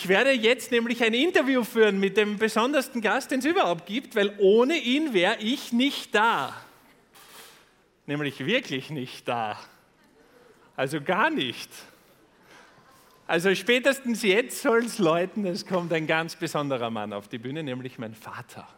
Ich 0.00 0.06
werde 0.06 0.30
jetzt 0.30 0.70
nämlich 0.70 1.02
ein 1.02 1.12
Interview 1.12 1.64
führen 1.64 1.98
mit 1.98 2.16
dem 2.16 2.38
besondersten 2.38 3.00
Gast, 3.00 3.32
den 3.32 3.40
es 3.40 3.44
überhaupt 3.44 3.84
gibt, 3.86 4.14
weil 4.14 4.32
ohne 4.38 4.76
ihn 4.76 5.12
wäre 5.12 5.38
ich 5.40 5.72
nicht 5.72 6.14
da. 6.14 6.54
Nämlich 8.06 8.38
wirklich 8.46 8.90
nicht 8.90 9.26
da. 9.26 9.58
Also 10.76 11.00
gar 11.00 11.30
nicht. 11.30 11.68
Also 13.26 13.52
spätestens 13.56 14.22
jetzt 14.22 14.62
soll 14.62 14.84
es 14.84 14.98
läuten, 14.98 15.44
es 15.44 15.66
kommt 15.66 15.92
ein 15.92 16.06
ganz 16.06 16.36
besonderer 16.36 16.90
Mann 16.90 17.12
auf 17.12 17.26
die 17.26 17.38
Bühne, 17.38 17.64
nämlich 17.64 17.98
mein 17.98 18.14
Vater. 18.14 18.68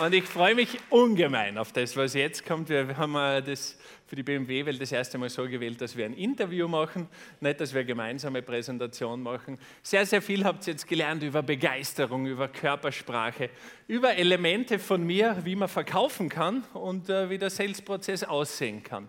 Und 0.00 0.14
ich 0.14 0.24
freue 0.24 0.54
mich 0.54 0.78
ungemein 0.90 1.58
auf 1.58 1.72
das, 1.72 1.96
was 1.96 2.14
jetzt 2.14 2.46
kommt. 2.46 2.68
Wir 2.68 2.96
haben 2.96 3.14
das 3.14 3.76
für 4.06 4.14
die 4.14 4.22
BMW-Welt 4.22 4.80
das 4.80 4.92
erste 4.92 5.18
Mal 5.18 5.28
so 5.28 5.48
gewählt, 5.48 5.80
dass 5.80 5.96
wir 5.96 6.04
ein 6.04 6.14
Interview 6.14 6.68
machen, 6.68 7.08
nicht, 7.40 7.60
dass 7.60 7.74
wir 7.74 7.82
gemeinsame 7.82 8.42
Präsentation 8.42 9.20
machen. 9.20 9.58
Sehr, 9.82 10.06
sehr 10.06 10.22
viel 10.22 10.44
habt 10.44 10.64
ihr 10.68 10.74
jetzt 10.74 10.86
gelernt 10.86 11.24
über 11.24 11.42
Begeisterung, 11.42 12.26
über 12.26 12.46
Körpersprache, 12.46 13.50
über 13.88 14.14
Elemente 14.14 14.78
von 14.78 15.04
mir, 15.04 15.36
wie 15.42 15.56
man 15.56 15.68
verkaufen 15.68 16.28
kann 16.28 16.62
und 16.74 17.10
äh, 17.10 17.28
wie 17.28 17.38
der 17.38 17.50
Sales-Prozess 17.50 18.22
aussehen 18.22 18.84
kann. 18.84 19.08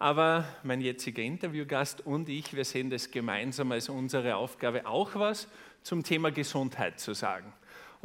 Aber 0.00 0.44
mein 0.64 0.80
jetziger 0.80 1.22
Interviewgast 1.22 2.04
und 2.04 2.28
ich, 2.28 2.52
wir 2.52 2.64
sehen 2.64 2.90
das 2.90 3.12
gemeinsam 3.12 3.70
als 3.70 3.88
unsere 3.88 4.34
Aufgabe, 4.34 4.86
auch 4.86 5.14
was 5.14 5.46
zum 5.84 6.02
Thema 6.02 6.32
Gesundheit 6.32 6.98
zu 6.98 7.14
sagen. 7.14 7.52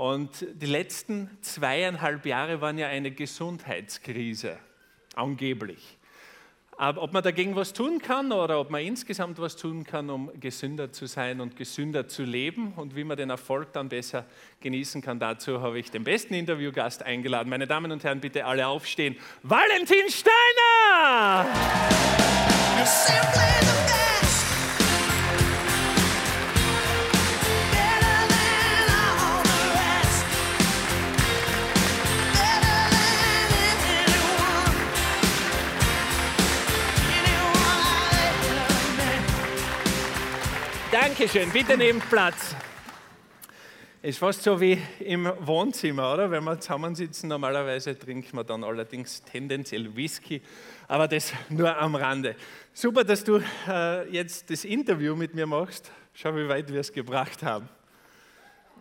Und 0.01 0.47
die 0.53 0.65
letzten 0.65 1.29
zweieinhalb 1.41 2.25
Jahre 2.25 2.59
waren 2.59 2.79
ja 2.79 2.87
eine 2.87 3.11
Gesundheitskrise, 3.11 4.57
angeblich. 5.13 5.99
Aber 6.75 7.03
ob 7.03 7.13
man 7.13 7.21
dagegen 7.21 7.55
was 7.55 7.71
tun 7.71 7.99
kann 7.99 8.31
oder 8.31 8.59
ob 8.59 8.71
man 8.71 8.81
insgesamt 8.81 9.37
was 9.37 9.55
tun 9.55 9.83
kann, 9.83 10.09
um 10.09 10.31
gesünder 10.39 10.91
zu 10.91 11.05
sein 11.05 11.39
und 11.39 11.55
gesünder 11.55 12.07
zu 12.07 12.23
leben 12.23 12.73
und 12.77 12.95
wie 12.95 13.03
man 13.03 13.15
den 13.15 13.29
Erfolg 13.29 13.73
dann 13.73 13.89
besser 13.89 14.25
genießen 14.61 15.03
kann, 15.03 15.19
dazu 15.19 15.61
habe 15.61 15.77
ich 15.77 15.91
den 15.91 16.03
besten 16.03 16.33
Interviewgast 16.33 17.03
eingeladen. 17.03 17.51
Meine 17.51 17.67
Damen 17.67 17.91
und 17.91 18.03
Herren, 18.03 18.21
bitte 18.21 18.43
alle 18.43 18.65
aufstehen. 18.65 19.15
Valentin 19.43 20.09
Steiner! 20.09 21.45
Dankeschön, 41.21 41.51
bitte 41.51 41.77
nehmt 41.77 42.09
Platz. 42.09 42.55
Ist 44.01 44.17
fast 44.17 44.41
so 44.41 44.59
wie 44.59 44.81
im 45.01 45.31
Wohnzimmer, 45.41 46.15
oder? 46.15 46.31
Wenn 46.31 46.43
wir 46.43 46.59
zusammensitzen, 46.59 47.29
normalerweise 47.29 47.95
trinken 47.95 48.37
wir 48.37 48.43
dann 48.43 48.63
allerdings 48.63 49.21
tendenziell 49.21 49.95
Whisky, 49.95 50.41
aber 50.87 51.07
das 51.07 51.31
nur 51.49 51.77
am 51.77 51.93
Rande. 51.93 52.35
Super, 52.73 53.03
dass 53.03 53.23
du 53.23 53.39
äh, 53.67 54.09
jetzt 54.11 54.49
das 54.49 54.65
Interview 54.65 55.15
mit 55.15 55.35
mir 55.35 55.45
machst. 55.45 55.91
Schau, 56.15 56.35
wie 56.35 56.49
weit 56.49 56.73
wir 56.73 56.79
es 56.79 56.91
gebracht 56.91 57.43
haben. 57.43 57.69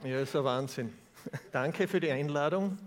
Ja, 0.02 0.20
ist 0.20 0.34
ein 0.34 0.42
Wahnsinn. 0.42 0.94
Danke 1.52 1.86
für 1.86 2.00
die 2.00 2.10
Einladung 2.10 2.78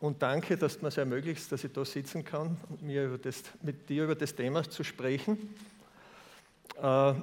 und 0.00 0.20
danke, 0.20 0.56
dass 0.56 0.78
du 0.78 0.82
mir 0.82 0.88
es 0.88 0.96
ermöglicht, 0.96 1.52
dass 1.52 1.62
ich 1.62 1.72
da 1.72 1.84
sitzen 1.84 2.24
kann 2.24 2.56
und 2.68 2.82
mir 2.82 3.18
das, 3.18 3.44
mit 3.62 3.88
dir 3.88 4.02
über 4.02 4.16
das 4.16 4.34
Thema 4.34 4.68
zu 4.68 4.82
sprechen. 4.82 5.54
Äh, 6.82 7.14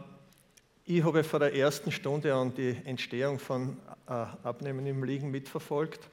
ich 0.86 1.04
habe 1.04 1.24
von 1.24 1.40
der 1.40 1.56
ersten 1.56 1.92
Stunde 1.92 2.34
an 2.34 2.54
die 2.54 2.76
Entstehung 2.84 3.40
von 3.40 3.78
äh, 4.08 4.12
Abnehmen 4.12 4.86
im 4.86 5.04
Liegen 5.04 5.32
mitverfolgt. 5.32 6.10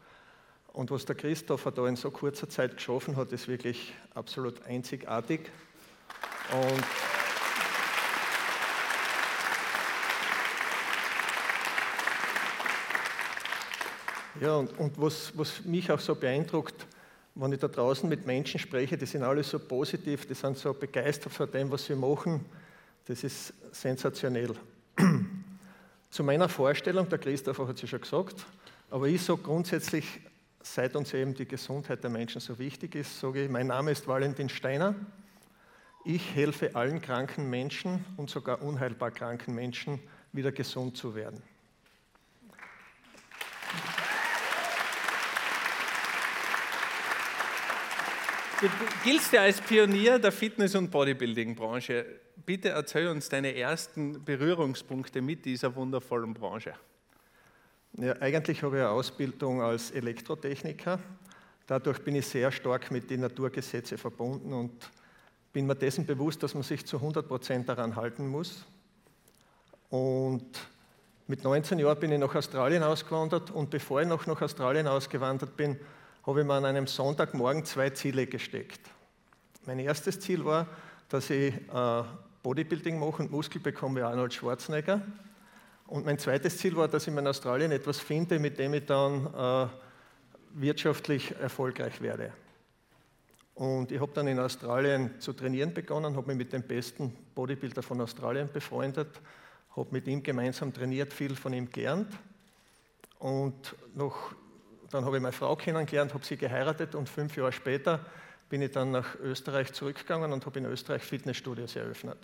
Und 0.72 0.92
was 0.92 1.04
der 1.04 1.16
Christopher 1.16 1.72
da 1.72 1.88
in 1.88 1.96
so 1.96 2.12
kurzer 2.12 2.48
Zeit 2.48 2.76
geschaffen 2.76 3.16
hat, 3.16 3.32
ist 3.32 3.48
wirklich 3.48 3.92
absolut 4.14 4.64
einzigartig. 4.64 5.50
Und 6.52 6.84
ja, 14.40 14.54
und, 14.54 14.78
und 14.78 15.00
was, 15.00 15.36
was 15.36 15.64
mich 15.64 15.90
auch 15.90 15.98
so 15.98 16.14
beeindruckt, 16.14 16.86
wenn 17.34 17.50
ich 17.52 17.58
da 17.58 17.66
draußen 17.66 18.08
mit 18.08 18.24
Menschen 18.24 18.60
spreche, 18.60 18.96
die 18.96 19.06
sind 19.06 19.24
alle 19.24 19.42
so 19.42 19.58
positiv, 19.58 20.26
die 20.26 20.34
sind 20.34 20.56
so 20.56 20.72
begeistert 20.72 21.32
von 21.32 21.50
dem, 21.50 21.72
was 21.72 21.86
sie 21.86 21.96
machen 21.96 22.44
das 23.10 23.24
ist 23.24 23.52
sensationell. 23.72 24.54
Zu 26.10 26.22
meiner 26.22 26.48
Vorstellung, 26.48 27.08
der 27.08 27.18
Christopher 27.18 27.66
hat 27.66 27.74
es 27.74 27.82
ja 27.82 27.88
schon 27.88 28.00
gesagt, 28.02 28.46
aber 28.88 29.08
ich 29.08 29.20
sage 29.20 29.42
grundsätzlich, 29.42 30.20
seit 30.62 30.94
uns 30.94 31.12
eben 31.12 31.34
die 31.34 31.46
Gesundheit 31.46 32.04
der 32.04 32.10
Menschen 32.10 32.40
so 32.40 32.56
wichtig 32.60 32.94
ist, 32.94 33.18
sage 33.18 33.44
ich, 33.44 33.50
mein 33.50 33.66
Name 33.66 33.90
ist 33.90 34.06
Valentin 34.06 34.48
Steiner. 34.48 34.94
Ich 36.04 36.36
helfe 36.36 36.76
allen 36.76 37.02
kranken 37.02 37.50
Menschen 37.50 38.04
und 38.16 38.30
sogar 38.30 38.62
unheilbar 38.62 39.10
kranken 39.10 39.56
Menschen 39.56 39.98
wieder 40.32 40.52
gesund 40.52 40.96
zu 40.96 41.16
werden. 41.16 41.42
Du 48.60 48.68
giltst 49.04 49.32
ja 49.32 49.40
als 49.40 49.58
Pionier 49.58 50.18
der 50.18 50.32
Fitness- 50.32 50.74
und 50.74 50.90
Bodybuilding-Branche. 50.90 52.04
Bitte 52.44 52.68
erzähl 52.68 53.08
uns 53.08 53.30
deine 53.30 53.56
ersten 53.56 54.22
Berührungspunkte 54.22 55.22
mit 55.22 55.46
dieser 55.46 55.74
wundervollen 55.74 56.34
Branche. 56.34 56.74
Ja, 57.94 58.12
eigentlich 58.20 58.62
habe 58.62 58.76
ich 58.76 58.82
eine 58.82 58.90
Ausbildung 58.90 59.62
als 59.62 59.92
Elektrotechniker. 59.92 60.98
Dadurch 61.66 62.00
bin 62.00 62.16
ich 62.16 62.26
sehr 62.26 62.52
stark 62.52 62.90
mit 62.90 63.08
den 63.08 63.20
Naturgesetzen 63.20 63.96
verbunden 63.96 64.52
und 64.52 64.90
bin 65.54 65.66
mir 65.66 65.74
dessen 65.74 66.04
bewusst, 66.04 66.42
dass 66.42 66.52
man 66.52 66.62
sich 66.62 66.84
zu 66.84 66.98
100 66.98 67.26
Prozent 67.26 67.66
daran 67.66 67.96
halten 67.96 68.28
muss. 68.28 68.66
Und 69.88 70.44
mit 71.26 71.42
19 71.42 71.78
Jahren 71.78 71.98
bin 71.98 72.12
ich 72.12 72.18
nach 72.18 72.34
Australien 72.34 72.82
ausgewandert 72.82 73.50
und 73.52 73.70
bevor 73.70 74.02
ich 74.02 74.06
noch 74.06 74.26
nach 74.26 74.42
Australien 74.42 74.86
ausgewandert 74.86 75.56
bin, 75.56 75.78
habe 76.26 76.40
ich 76.40 76.46
mir 76.46 76.54
an 76.54 76.64
einem 76.64 76.86
Sonntagmorgen 76.86 77.64
zwei 77.64 77.90
Ziele 77.90 78.26
gesteckt. 78.26 78.80
Mein 79.66 79.78
erstes 79.78 80.20
Ziel 80.20 80.44
war, 80.44 80.66
dass 81.08 81.30
ich 81.30 81.54
äh, 81.54 82.02
Bodybuilding 82.42 82.98
mache 82.98 83.22
und 83.22 83.30
Muskel 83.30 83.60
bekomme 83.60 84.00
wie 84.00 84.04
Arnold 84.04 84.32
Schwarzenegger. 84.32 85.02
Und 85.86 86.06
mein 86.06 86.18
zweites 86.18 86.58
Ziel 86.58 86.76
war, 86.76 86.88
dass 86.88 87.06
ich 87.06 87.14
in 87.14 87.26
Australien 87.26 87.72
etwas 87.72 87.98
finde, 87.98 88.38
mit 88.38 88.58
dem 88.58 88.74
ich 88.74 88.86
dann 88.86 89.26
äh, 89.34 89.66
wirtschaftlich 90.54 91.34
erfolgreich 91.36 92.00
werde. 92.00 92.32
Und 93.54 93.92
ich 93.92 94.00
habe 94.00 94.12
dann 94.14 94.26
in 94.26 94.38
Australien 94.38 95.20
zu 95.20 95.32
trainieren 95.32 95.74
begonnen, 95.74 96.16
habe 96.16 96.28
mich 96.28 96.36
mit 96.36 96.52
dem 96.52 96.62
besten 96.62 97.14
Bodybuilder 97.34 97.82
von 97.82 98.00
Australien 98.00 98.48
befreundet, 98.50 99.20
habe 99.76 99.88
mit 99.90 100.06
ihm 100.06 100.22
gemeinsam 100.22 100.72
trainiert, 100.72 101.12
viel 101.12 101.36
von 101.36 101.52
ihm 101.52 101.70
gelernt. 101.70 102.10
Und 103.18 103.74
noch 103.94 104.34
dann 104.90 105.04
habe 105.04 105.16
ich 105.16 105.22
meine 105.22 105.32
Frau 105.32 105.56
kennengelernt, 105.56 106.14
habe 106.14 106.24
sie 106.24 106.36
geheiratet 106.36 106.94
und 106.94 107.08
fünf 107.08 107.36
Jahre 107.36 107.52
später 107.52 108.00
bin 108.48 108.62
ich 108.62 108.72
dann 108.72 108.90
nach 108.90 109.14
Österreich 109.22 109.72
zurückgegangen 109.72 110.32
und 110.32 110.44
habe 110.44 110.58
in 110.58 110.64
Österreich 110.64 111.02
Fitnessstudios 111.02 111.76
eröffnet. 111.76 112.18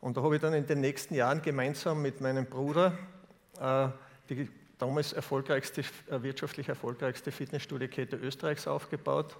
Und 0.00 0.16
da 0.16 0.22
habe 0.22 0.36
ich 0.36 0.40
dann 0.40 0.54
in 0.54 0.66
den 0.66 0.80
nächsten 0.80 1.14
Jahren 1.14 1.42
gemeinsam 1.42 2.00
mit 2.02 2.20
meinem 2.20 2.46
Bruder 2.46 2.98
äh, 3.60 3.88
die 4.28 4.48
damals 4.78 5.12
erfolgreichste, 5.12 5.82
äh, 5.82 6.22
wirtschaftlich 6.22 6.68
erfolgreichste 6.68 7.30
Fitnessstudiokette 7.30 8.16
Österreichs 8.16 8.66
aufgebaut. 8.66 9.36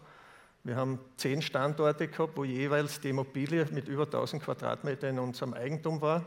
Wir 0.63 0.77
haben 0.77 1.01
zehn 1.17 1.43
Standorte 1.43 2.07
gehabt, 2.07 2.37
wo 2.37 2.45
jeweils 2.45 3.01
die 3.01 3.09
Immobilie 3.09 3.67
mit 3.73 3.89
über 3.89 4.05
1000 4.05 4.43
Quadratmetern 4.45 5.11
in 5.11 5.19
unserem 5.19 5.55
Eigentum 5.55 6.01
war. 6.01 6.25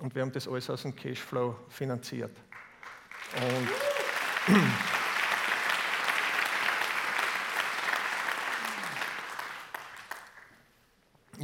Und 0.00 0.14
wir 0.14 0.22
haben 0.22 0.32
das 0.32 0.48
alles 0.48 0.70
aus 0.70 0.82
dem 0.82 0.96
Cashflow 0.96 1.56
finanziert. 1.68 2.34
Und 3.34 4.56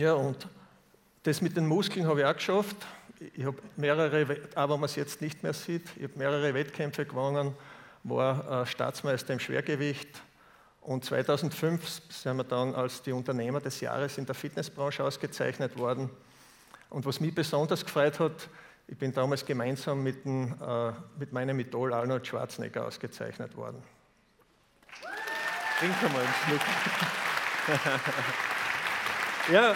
Ja, 0.02 0.14
und 0.14 0.48
das 1.22 1.40
mit 1.40 1.56
den 1.56 1.64
Muskeln 1.64 2.08
habe 2.08 2.18
ich 2.18 2.26
auch 2.26 2.34
geschafft. 2.34 2.74
Ich 3.36 3.44
habe 3.44 3.56
mehrere, 3.76 4.36
auch 4.56 4.68
wenn 4.68 4.80
man 4.80 4.86
es 4.86 4.96
jetzt 4.96 5.20
nicht 5.20 5.44
mehr 5.44 5.52
sieht, 5.52 5.84
ich 5.94 6.02
habe 6.02 6.18
mehrere 6.18 6.52
Wettkämpfe 6.54 7.06
gewonnen, 7.06 7.54
war 8.02 8.62
äh, 8.62 8.66
Staatsmeister 8.66 9.32
im 9.32 9.38
Schwergewicht. 9.38 10.08
Und 10.80 11.04
2005 11.04 12.02
sind 12.10 12.36
wir 12.36 12.42
dann 12.42 12.74
als 12.74 13.00
die 13.02 13.12
Unternehmer 13.12 13.60
des 13.60 13.80
Jahres 13.80 14.18
in 14.18 14.26
der 14.26 14.34
Fitnessbranche 14.34 15.04
ausgezeichnet 15.04 15.78
worden. 15.78 16.10
Und 16.90 17.06
was 17.06 17.20
mich 17.20 17.32
besonders 17.32 17.84
gefreut 17.84 18.18
hat, 18.18 18.48
ich 18.88 18.98
bin 18.98 19.12
damals 19.12 19.46
gemeinsam 19.46 20.02
mit, 20.02 20.24
dem, 20.24 20.52
äh, 20.60 20.90
mit 21.16 21.32
meinem 21.32 21.60
Idol 21.60 21.94
Arnold 21.94 22.26
Schwarzenegger 22.26 22.88
ausgezeichnet 22.88 23.56
worden. 23.56 23.80
Trink 25.78 26.02
mal 26.12 26.22
einen 26.22 26.34
Schluck. 26.44 26.60
ja, 29.50 29.74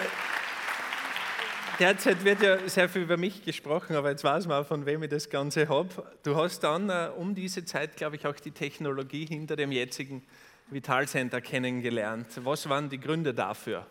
derzeit 1.79 2.25
wird 2.25 2.43
ja 2.43 2.69
sehr 2.69 2.89
viel 2.89 3.03
über 3.03 3.17
mich 3.17 3.45
gesprochen, 3.45 3.97
aber 3.97 4.11
jetzt 4.11 4.23
weiß 4.23 4.47
man 4.47 4.63
auch, 4.63 4.67
von 4.67 4.87
wem 4.87 5.03
ich 5.03 5.11
das 5.11 5.29
Ganze 5.29 5.69
habe. 5.69 5.89
Du 6.23 6.37
hast 6.37 6.61
dann 6.61 6.89
äh, 6.89 7.11
um 7.17 7.35
diese 7.35 7.65
Zeit, 7.65 7.97
glaube 7.97 8.17
ich, 8.17 8.27
auch 8.27 8.37
die 8.37 8.53
Technologie 8.53 9.27
hinter 9.27 9.57
dem 9.57 9.73
jetzigen 9.73 10.23
Vital 10.71 11.07
Center 11.09 11.41
kennengelernt. 11.41 12.29
Was 12.45 12.69
waren 12.69 12.89
die 12.89 13.01
Gründe 13.01 13.35
dafür? 13.35 13.87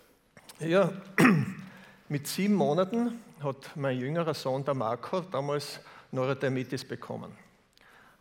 Ja, 0.60 0.92
mit 2.10 2.28
sieben 2.28 2.56
Monaten 2.56 3.20
hat 3.42 3.72
mein 3.76 4.00
jüngerer 4.00 4.34
Sohn, 4.34 4.64
der 4.64 4.74
Marco, 4.74 5.22
damals 5.22 5.80
Neurodermitis 6.12 6.86
bekommen. 6.86 7.32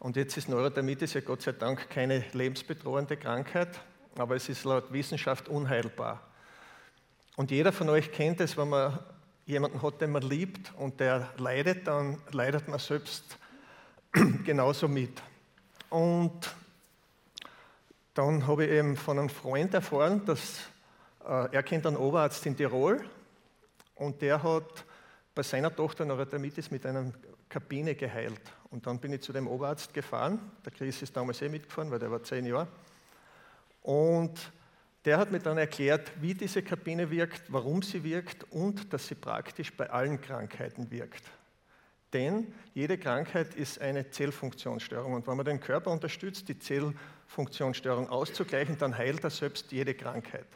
Und 0.00 0.16
jetzt 0.16 0.36
ist 0.36 0.48
Neurodermitis 0.48 1.14
ja 1.14 1.20
Gott 1.20 1.42
sei 1.42 1.52
Dank 1.52 1.88
keine 1.88 2.24
lebensbedrohende 2.32 3.16
Krankheit, 3.16 3.80
aber 4.18 4.36
es 4.36 4.48
ist 4.48 4.64
laut 4.64 4.92
Wissenschaft 4.92 5.48
unheilbar. 5.48 6.33
Und 7.36 7.50
jeder 7.50 7.72
von 7.72 7.88
euch 7.88 8.12
kennt 8.12 8.40
es, 8.40 8.56
wenn 8.56 8.68
man 8.68 8.98
jemanden 9.46 9.82
hat, 9.82 10.00
den 10.00 10.12
man 10.12 10.22
liebt 10.22 10.72
und 10.78 11.00
der 11.00 11.30
leidet, 11.36 11.86
dann 11.86 12.18
leidet 12.30 12.68
man 12.68 12.78
selbst 12.78 13.38
genauso 14.44 14.88
mit. 14.88 15.20
Und 15.90 16.54
dann 18.14 18.46
habe 18.46 18.64
ich 18.64 18.70
eben 18.70 18.96
von 18.96 19.18
einem 19.18 19.28
Freund 19.28 19.74
erfahren, 19.74 20.24
dass 20.24 20.60
äh, 21.26 21.52
er 21.52 21.62
kennt 21.62 21.86
einen 21.86 21.96
Oberarzt 21.96 22.46
in 22.46 22.56
Tirol 22.56 23.04
und 23.96 24.22
der 24.22 24.42
hat 24.42 24.84
bei 25.34 25.42
seiner 25.42 25.74
Tochter 25.74 26.04
Neurodermitis 26.04 26.70
mit 26.70 26.86
einer 26.86 27.12
Kabine 27.48 27.96
geheilt. 27.96 28.40
Und 28.70 28.86
dann 28.86 28.98
bin 28.98 29.12
ich 29.12 29.22
zu 29.22 29.32
dem 29.32 29.48
Oberarzt 29.48 29.92
gefahren. 29.92 30.38
Der 30.64 30.72
Chris 30.72 31.02
ist 31.02 31.16
damals 31.16 31.42
eh 31.42 31.48
mitgefahren, 31.48 31.90
weil 31.90 31.98
der 31.98 32.10
war 32.10 32.22
zehn 32.22 32.46
Jahre. 32.46 32.68
Und 33.82 34.52
der 35.04 35.18
hat 35.18 35.30
mir 35.30 35.40
dann 35.40 35.58
erklärt, 35.58 36.10
wie 36.20 36.34
diese 36.34 36.62
Kabine 36.62 37.10
wirkt, 37.10 37.42
warum 37.48 37.82
sie 37.82 38.02
wirkt 38.04 38.44
und 38.50 38.92
dass 38.92 39.06
sie 39.06 39.14
praktisch 39.14 39.72
bei 39.72 39.90
allen 39.90 40.20
Krankheiten 40.20 40.90
wirkt. 40.90 41.24
Denn 42.12 42.54
jede 42.74 42.96
Krankheit 42.96 43.54
ist 43.54 43.80
eine 43.80 44.08
Zellfunktionsstörung. 44.08 45.14
Und 45.14 45.26
wenn 45.26 45.36
man 45.36 45.44
den 45.44 45.60
Körper 45.60 45.90
unterstützt, 45.90 46.48
die 46.48 46.58
Zellfunktionsstörung 46.58 48.08
auszugleichen, 48.08 48.78
dann 48.78 48.96
heilt 48.96 49.24
er 49.24 49.30
selbst 49.30 49.72
jede 49.72 49.94
Krankheit. 49.94 50.46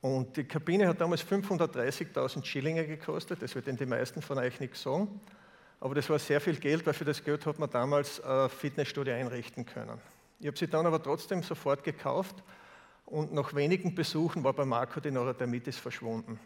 Und 0.00 0.36
die 0.36 0.44
Kabine 0.44 0.88
hat 0.88 1.00
damals 1.00 1.24
530.000 1.24 2.44
Schillinge 2.44 2.86
gekostet. 2.86 3.42
Das 3.42 3.54
wird 3.54 3.68
den 3.68 3.76
die 3.76 3.86
meisten 3.86 4.22
von 4.22 4.38
euch 4.38 4.58
nicht 4.58 4.76
sagen. 4.76 5.20
Aber 5.78 5.94
das 5.94 6.10
war 6.10 6.18
sehr 6.18 6.40
viel 6.40 6.56
Geld, 6.56 6.84
weil 6.84 6.94
für 6.94 7.04
das 7.04 7.22
Geld 7.22 7.46
hat 7.46 7.58
man 7.58 7.70
damals 7.70 8.20
eine 8.20 8.48
Fitnessstudio 8.48 9.14
einrichten 9.14 9.64
können. 9.64 9.98
Ich 10.40 10.46
habe 10.46 10.58
sie 10.58 10.68
dann 10.68 10.86
aber 10.86 11.02
trotzdem 11.02 11.42
sofort 11.42 11.84
gekauft 11.84 12.42
und 13.10 13.32
nach 13.32 13.54
wenigen 13.54 13.94
Besuchen 13.94 14.44
war 14.44 14.52
bei 14.52 14.64
Marco 14.64 15.00
die 15.00 15.10
Neurodermitis 15.10 15.76
verschwunden. 15.76 16.38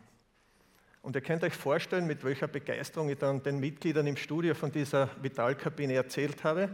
Und 1.02 1.14
ihr 1.14 1.20
könnt 1.20 1.44
euch 1.44 1.52
vorstellen, 1.52 2.06
mit 2.06 2.24
welcher 2.24 2.48
Begeisterung 2.48 3.10
ich 3.10 3.18
dann 3.18 3.42
den 3.42 3.60
Mitgliedern 3.60 4.06
im 4.06 4.16
Studio 4.16 4.54
von 4.54 4.72
dieser 4.72 5.10
Vitalkabine 5.20 5.92
erzählt 5.92 6.42
habe 6.42 6.70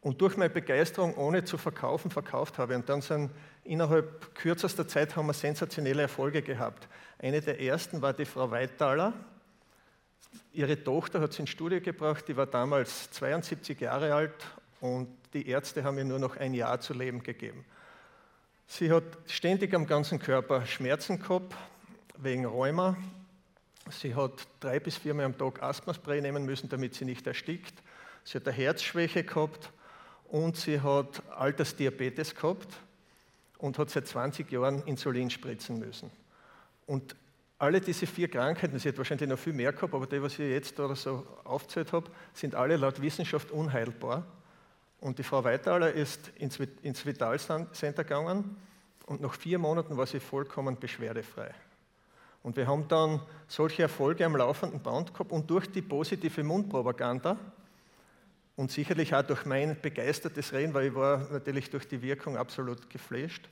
und 0.00 0.20
durch 0.20 0.36
meine 0.36 0.50
Begeisterung 0.50 1.14
ohne 1.14 1.44
zu 1.44 1.56
verkaufen 1.56 2.10
verkauft 2.10 2.58
habe. 2.58 2.74
Und 2.74 2.88
dann 2.88 3.00
sind 3.00 3.30
innerhalb 3.62 4.34
kürzester 4.34 4.88
Zeit 4.88 5.14
haben 5.14 5.28
wir 5.28 5.34
sensationelle 5.34 6.02
Erfolge 6.02 6.42
gehabt. 6.42 6.88
Eine 7.20 7.40
der 7.40 7.60
ersten 7.60 8.02
war 8.02 8.12
die 8.12 8.24
Frau 8.24 8.50
Weitaler. 8.50 9.12
Ihre 10.52 10.82
Tochter 10.82 11.20
hat 11.20 11.32
sie 11.32 11.42
ins 11.42 11.50
Studio 11.50 11.80
gebracht, 11.80 12.26
die 12.26 12.36
war 12.36 12.46
damals 12.46 13.08
72 13.12 13.80
Jahre 13.80 14.12
alt 14.12 14.34
und 14.80 15.06
die 15.32 15.48
Ärzte 15.48 15.84
haben 15.84 15.96
ihr 15.98 16.04
nur 16.04 16.18
noch 16.18 16.36
ein 16.36 16.54
Jahr 16.54 16.80
zu 16.80 16.92
leben 16.92 17.22
gegeben. 17.22 17.64
Sie 18.66 18.90
hat 18.90 19.04
ständig 19.26 19.74
am 19.74 19.86
ganzen 19.86 20.18
Körper 20.18 20.66
Schmerzen 20.66 21.18
gehabt, 21.20 21.54
wegen 22.16 22.44
Rheuma. 22.44 22.96
Sie 23.90 24.14
hat 24.14 24.32
drei 24.60 24.80
bis 24.80 24.96
viermal 24.96 25.26
am 25.26 25.36
Tag 25.36 25.62
Asthmaspray 25.62 26.20
nehmen 26.20 26.44
müssen, 26.44 26.68
damit 26.68 26.94
sie 26.94 27.04
nicht 27.04 27.26
erstickt. 27.26 27.74
Sie 28.24 28.38
hat 28.38 28.48
eine 28.48 28.56
Herzschwäche 28.56 29.24
gehabt 29.24 29.70
und 30.28 30.56
sie 30.56 30.80
hat 30.80 31.22
Altersdiabetes 31.30 32.34
gehabt 32.34 32.68
und 33.58 33.78
hat 33.78 33.90
seit 33.90 34.08
20 34.08 34.50
Jahren 34.50 34.82
Insulin 34.86 35.30
spritzen 35.30 35.78
müssen. 35.78 36.10
Und 36.86 37.14
alle 37.58 37.80
diese 37.80 38.06
vier 38.06 38.28
Krankheiten, 38.28 38.78
sie 38.78 38.88
hat 38.88 38.98
wahrscheinlich 38.98 39.28
noch 39.28 39.38
viel 39.38 39.52
mehr 39.52 39.72
gehabt, 39.72 39.94
aber 39.94 40.06
die, 40.06 40.20
was 40.20 40.32
ich 40.34 40.50
jetzt 40.50 40.78
oder 40.80 40.96
so 40.96 41.26
aufgezählt 41.44 41.92
habe, 41.92 42.10
sind 42.32 42.54
alle 42.54 42.76
laut 42.76 43.00
Wissenschaft 43.00 43.50
unheilbar. 43.50 44.26
Und 45.04 45.18
die 45.18 45.22
Frau 45.22 45.44
Weitaler 45.44 45.92
ist 45.92 46.28
ins, 46.38 46.58
ins 46.80 47.04
Vital 47.04 47.38
Center 47.38 48.04
gegangen 48.04 48.56
und 49.04 49.20
nach 49.20 49.34
vier 49.34 49.58
Monaten 49.58 49.98
war 49.98 50.06
sie 50.06 50.18
vollkommen 50.18 50.78
beschwerdefrei. 50.80 51.50
Und 52.42 52.56
wir 52.56 52.66
haben 52.66 52.88
dann 52.88 53.20
solche 53.46 53.82
Erfolge 53.82 54.24
am 54.24 54.34
laufenden 54.34 54.80
Band 54.80 55.12
gehabt 55.12 55.30
und 55.30 55.50
durch 55.50 55.70
die 55.70 55.82
positive 55.82 56.42
Mundpropaganda 56.42 57.36
und 58.56 58.70
sicherlich 58.70 59.14
auch 59.14 59.22
durch 59.24 59.44
mein 59.44 59.78
begeistertes 59.78 60.54
Reden, 60.54 60.72
weil 60.72 60.86
ich 60.86 60.94
war 60.94 61.18
natürlich 61.30 61.68
durch 61.68 61.86
die 61.86 62.00
Wirkung 62.00 62.38
absolut 62.38 62.88
geflasht, 62.88 63.46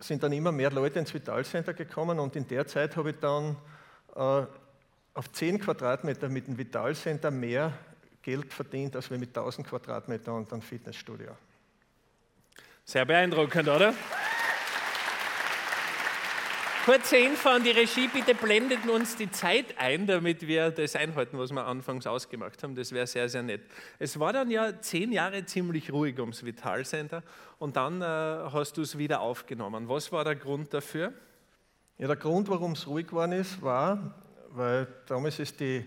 sind 0.00 0.24
dann 0.24 0.32
immer 0.32 0.50
mehr 0.50 0.72
Leute 0.72 0.98
ins 0.98 1.14
Vital 1.14 1.44
Center 1.44 1.74
gekommen 1.74 2.18
und 2.18 2.34
in 2.34 2.48
der 2.48 2.66
Zeit 2.66 2.96
habe 2.96 3.10
ich 3.10 3.20
dann 3.20 3.56
äh, 4.16 4.44
auf 5.14 5.30
10 5.30 5.60
Quadratmeter 5.60 6.28
mit 6.28 6.48
dem 6.48 6.58
Vital 6.58 6.96
Center 6.96 7.30
mehr 7.30 7.72
Geld 8.26 8.52
verdient, 8.52 8.96
als 8.96 9.08
wir 9.08 9.18
mit 9.18 9.28
1000 9.28 9.64
Quadratmetern 9.68 10.34
und 10.34 10.52
einem 10.52 10.60
Fitnessstudio. 10.60 11.30
Sehr 12.84 13.04
beeindruckend, 13.04 13.68
oder? 13.68 13.94
Kurze 16.84 17.18
Info 17.18 17.50
an 17.50 17.62
die 17.62 17.70
Regie, 17.70 18.08
bitte 18.08 18.34
blendet 18.34 18.84
uns 18.88 19.14
die 19.14 19.30
Zeit 19.30 19.78
ein, 19.78 20.08
damit 20.08 20.44
wir 20.44 20.72
das 20.72 20.96
einhalten, 20.96 21.38
was 21.38 21.52
wir 21.52 21.64
anfangs 21.64 22.04
ausgemacht 22.04 22.60
haben. 22.64 22.74
Das 22.74 22.90
wäre 22.90 23.06
sehr, 23.06 23.28
sehr 23.28 23.44
nett. 23.44 23.62
Es 24.00 24.18
war 24.18 24.32
dann 24.32 24.50
ja 24.50 24.80
zehn 24.80 25.12
Jahre 25.12 25.46
ziemlich 25.46 25.92
ruhig 25.92 26.18
ums 26.18 26.44
Vital 26.44 26.84
Center 26.84 27.22
und 27.60 27.76
dann 27.76 28.02
äh, 28.02 28.04
hast 28.04 28.76
du 28.76 28.82
es 28.82 28.98
wieder 28.98 29.20
aufgenommen. 29.20 29.88
Was 29.88 30.10
war 30.10 30.24
der 30.24 30.34
Grund 30.34 30.74
dafür? 30.74 31.12
Ja, 31.98 32.08
der 32.08 32.16
Grund, 32.16 32.48
warum 32.48 32.72
es 32.72 32.88
ruhig 32.88 33.06
geworden 33.06 33.32
ist, 33.32 33.62
war, 33.62 34.16
weil 34.50 34.88
damals 35.06 35.38
ist 35.38 35.60
die 35.60 35.86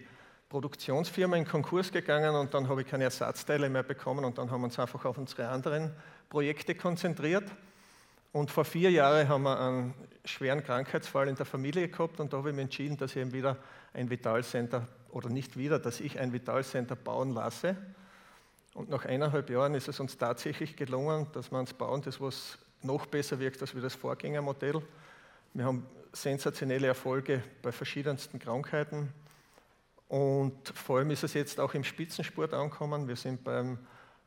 Produktionsfirma 0.50 1.38
in 1.38 1.46
Konkurs 1.46 1.92
gegangen 1.92 2.36
und 2.36 2.54
dann 2.54 2.68
habe 2.68 2.82
ich 2.82 2.88
keine 2.88 3.04
Ersatzteile 3.04 3.70
mehr 3.70 3.84
bekommen 3.84 4.26
und 4.26 4.40
dann 4.40 4.50
haben 4.50 4.62
wir 4.62 4.66
uns 4.66 4.80
einfach 4.80 5.06
auf 5.06 5.18
unsere 5.18 5.48
anderen 5.48 5.94
Projekte 6.28 6.74
konzentriert. 6.74 7.44
Und 8.32 8.52
vor 8.52 8.66
vier 8.66 8.92
Jahren 8.92 9.28
haben 9.28 9.44
wir 9.44 9.60
einen 9.60 9.94
schweren 10.26 10.64
Krankheitsfall 10.64 11.28
in 11.28 11.36
der 11.36 11.46
Familie 11.46 11.88
gehabt 11.88 12.20
und 12.20 12.34
da 12.34 12.38
habe 12.38 12.50
ich 12.50 12.56
mich 12.56 12.64
entschieden, 12.64 12.98
dass 12.98 13.12
ich 13.12 13.18
eben 13.18 13.32
wieder 13.32 13.58
ein 13.94 14.10
Vitalcenter 14.10 14.88
oder 15.12 15.30
nicht 15.30 15.58
wieder, 15.58 15.80
dass 15.80 16.00
ich 16.00 16.20
ein 16.20 16.34
Vitalcenter 16.34 16.96
bauen 16.96 17.34
lasse. 17.34 17.76
Und 18.74 18.90
nach 18.90 19.06
eineinhalb 19.06 19.50
Jahren 19.50 19.74
ist 19.74 19.88
es 19.88 20.00
uns 20.00 20.18
tatsächlich 20.18 20.76
gelungen, 20.76 21.28
dass 21.34 21.52
wir 21.52 21.60
uns 21.60 21.74
bauen, 21.74 22.02
das 22.02 22.22
was 22.22 22.58
noch 22.82 23.06
besser 23.06 23.40
wirkt 23.40 23.62
als 23.62 23.76
wie 23.76 23.82
das 23.82 23.96
Vorgängermodell. 23.96 24.82
Wir 25.54 25.66
haben 25.66 25.86
sensationelle 26.14 26.88
Erfolge 26.88 27.44
bei 27.62 27.72
verschiedensten 27.72 28.40
Krankheiten. 28.40 29.12
Und 30.10 30.68
vor 30.70 30.98
allem 30.98 31.12
ist 31.12 31.24
es 31.24 31.36
jetzt 31.36 31.60
auch 31.60 31.76
im 31.76 31.84
Spitzensport 31.84 32.54
angekommen. 32.54 33.08
Wir 33.08 33.16
sind 33.16 33.44
beim 33.44 33.78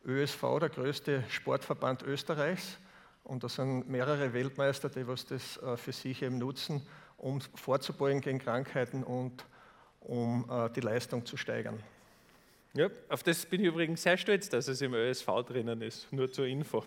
ÖSV, 0.07 0.41
der 0.61 0.69
größte 0.69 1.25
Sportverband 1.29 2.03
Österreichs. 2.05 2.79
Und 3.25 3.43
da 3.43 3.49
sind 3.49 3.89
mehrere 3.89 4.33
Weltmeister, 4.33 4.89
die 4.89 5.07
was 5.07 5.27
das 5.27 5.57
äh, 5.59 5.77
für 5.77 5.93
sich 5.93 6.23
eben 6.23 6.39
nutzen, 6.39 6.87
um 7.17 7.41
vorzubeugen 7.41 8.21
gegen 8.21 8.39
Krankheiten 8.39 9.03
und 9.03 9.45
um 10.01 10.49
äh, 10.49 10.71
die 10.71 10.81
Leistung 10.81 11.27
zu 11.27 11.37
steigern. 11.37 11.83
Ja, 12.75 12.89
auf 13.09 13.25
das 13.25 13.45
bin 13.45 13.61
ich 13.61 13.67
übrigens 13.67 14.03
sehr 14.03 14.17
stolz, 14.17 14.49
dass 14.49 14.69
es 14.69 14.81
im 14.81 14.95
ÖSV 14.95 15.27
drinnen 15.47 15.83
ist, 15.83 16.13
nur 16.13 16.31
zur 16.31 16.47
Info. 16.47 16.85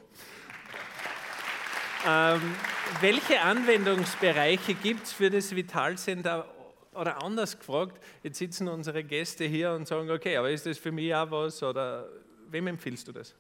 Ähm, 2.08 2.56
welche 3.02 3.42
Anwendungsbereiche 3.42 4.74
gibt 4.74 5.04
es 5.04 5.12
für 5.12 5.30
das 5.30 5.54
Vitalcenter 5.54 6.55
oder 6.96 7.22
anders 7.22 7.58
gefragt, 7.58 8.02
jetzt 8.24 8.38
sitzen 8.38 8.68
unsere 8.68 9.04
Gäste 9.04 9.46
hier 9.46 9.72
und 9.72 9.88
sagen, 9.88 10.10
okay, 10.10 10.38
aber 10.38 10.50
ist 10.50 10.66
das 10.66 10.78
für 10.78 10.92
mich 10.92 11.14
auch 11.14 11.30
was 11.32 11.62
oder 11.62 12.08
wem 12.50 12.68
empfiehlst 12.68 13.08
du 13.08 13.12
das? 13.12 13.34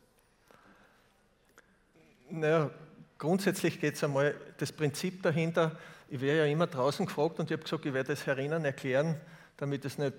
Naja, 2.29 2.69
grundsätzlich 3.17 3.79
geht 3.79 3.95
es 3.95 4.03
einmal, 4.03 4.35
das 4.57 4.71
Prinzip 4.71 5.21
dahinter, 5.23 5.77
ich 6.09 6.21
werde 6.21 6.39
ja 6.39 6.45
immer 6.45 6.67
draußen 6.67 7.05
gefragt 7.05 7.39
und 7.39 7.49
ich 7.49 7.53
habe 7.53 7.63
gesagt, 7.63 7.85
ich 7.85 7.93
werde 7.93 8.13
es 8.13 8.25
herinnen 8.25 8.65
erklären, 8.65 9.19
damit 9.57 9.85
es 9.85 9.97
nicht 9.97 10.13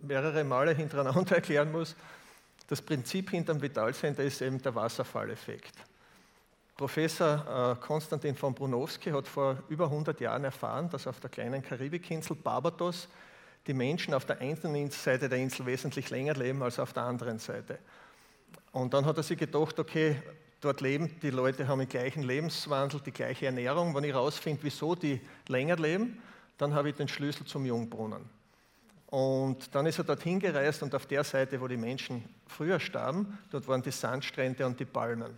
mehrere 0.00 0.44
Male 0.44 0.74
hintereinander 0.76 1.36
erklären 1.36 1.70
muss. 1.70 1.94
Das 2.66 2.80
Prinzip 2.80 3.30
hinter 3.30 3.54
dem 3.54 3.62
Vitalcenter 3.62 4.22
ist 4.22 4.40
eben 4.42 4.60
der 4.62 4.74
Wasserfalleffekt. 4.74 5.74
Professor 6.80 7.76
äh, 7.78 7.84
Konstantin 7.86 8.34
von 8.34 8.54
Brunowski 8.54 9.10
hat 9.10 9.28
vor 9.28 9.58
über 9.68 9.84
100 9.84 10.18
Jahren 10.18 10.44
erfahren, 10.44 10.88
dass 10.88 11.06
auf 11.06 11.20
der 11.20 11.28
kleinen 11.28 11.62
Karibikinsel 11.62 12.34
Barbados 12.34 13.06
die 13.66 13.74
Menschen 13.74 14.14
auf 14.14 14.24
der 14.24 14.40
einen 14.40 14.90
Seite 14.90 15.28
der 15.28 15.36
Insel 15.36 15.66
wesentlich 15.66 16.08
länger 16.08 16.32
leben 16.32 16.62
als 16.62 16.78
auf 16.78 16.94
der 16.94 17.02
anderen 17.02 17.38
Seite. 17.38 17.78
Und 18.72 18.94
dann 18.94 19.04
hat 19.04 19.18
er 19.18 19.22
sich 19.22 19.38
gedacht, 19.38 19.78
okay, 19.78 20.16
Dort 20.62 20.82
leben 20.82 21.18
die 21.22 21.30
Leute, 21.30 21.68
haben 21.68 21.78
den 21.78 21.88
gleichen 21.88 22.22
Lebenswandel, 22.22 23.00
die 23.00 23.12
gleiche 23.12 23.46
Ernährung. 23.46 23.94
Wenn 23.94 24.04
ich 24.04 24.12
herausfinde, 24.12 24.62
wieso 24.62 24.94
die 24.94 25.18
länger 25.48 25.76
leben, 25.76 26.20
dann 26.58 26.74
habe 26.74 26.90
ich 26.90 26.96
den 26.96 27.08
Schlüssel 27.08 27.46
zum 27.46 27.64
Jungbrunnen. 27.64 28.28
Und 29.06 29.74
dann 29.74 29.86
ist 29.86 29.96
er 29.96 30.04
dorthin 30.04 30.38
gereist 30.38 30.82
und 30.82 30.94
auf 30.94 31.06
der 31.06 31.24
Seite, 31.24 31.58
wo 31.62 31.66
die 31.66 31.78
Menschen 31.78 32.22
früher 32.46 32.78
starben, 32.78 33.38
dort 33.50 33.66
waren 33.68 33.80
die 33.80 33.90
Sandstrände 33.90 34.66
und 34.66 34.78
die 34.78 34.84
Palmen. 34.84 35.34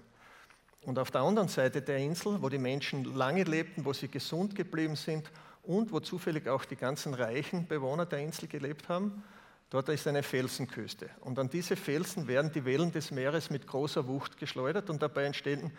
Und 0.85 0.99
auf 0.99 1.11
der 1.11 1.21
anderen 1.21 1.49
Seite 1.49 1.81
der 1.81 1.99
Insel, 1.99 2.43
wo 2.43 2.49
die 2.49 2.59
Menschen 2.59 3.05
lange 3.15 3.45
lebten, 3.45 3.85
wo 3.85 3.93
sie 3.93 4.09
gesund 4.09 4.55
geblieben 4.55 4.97
sind 4.97 5.31
und 5.63 5.93
wo 5.93 6.01
zufällig 6.01 6.49
auch 6.49 6.65
die 6.65 6.77
ganzen 6.77 7.15
reichen 7.15 7.67
Bewohner 7.69 8.05
der 8.05 8.19
Insel 8.19 8.49
gelebt 8.49 8.89
haben, 8.89 9.23
dort 9.71 9.89
ist 9.89 10.09
eine 10.09 10.25
Felsenküste. 10.25 11.09
Und 11.21 11.39
an 11.39 11.49
diese 11.49 11.77
Felsen 11.77 12.27
werden 12.27 12.51
die 12.53 12.65
Wellen 12.65 12.91
des 12.91 13.13
Meeres 13.13 13.49
mit 13.49 13.67
großer 13.67 14.09
Wucht 14.09 14.39
geschleudert 14.39 14.91
und 14.91 15.01
dabei 15.01 15.25
entstehen 15.25 15.71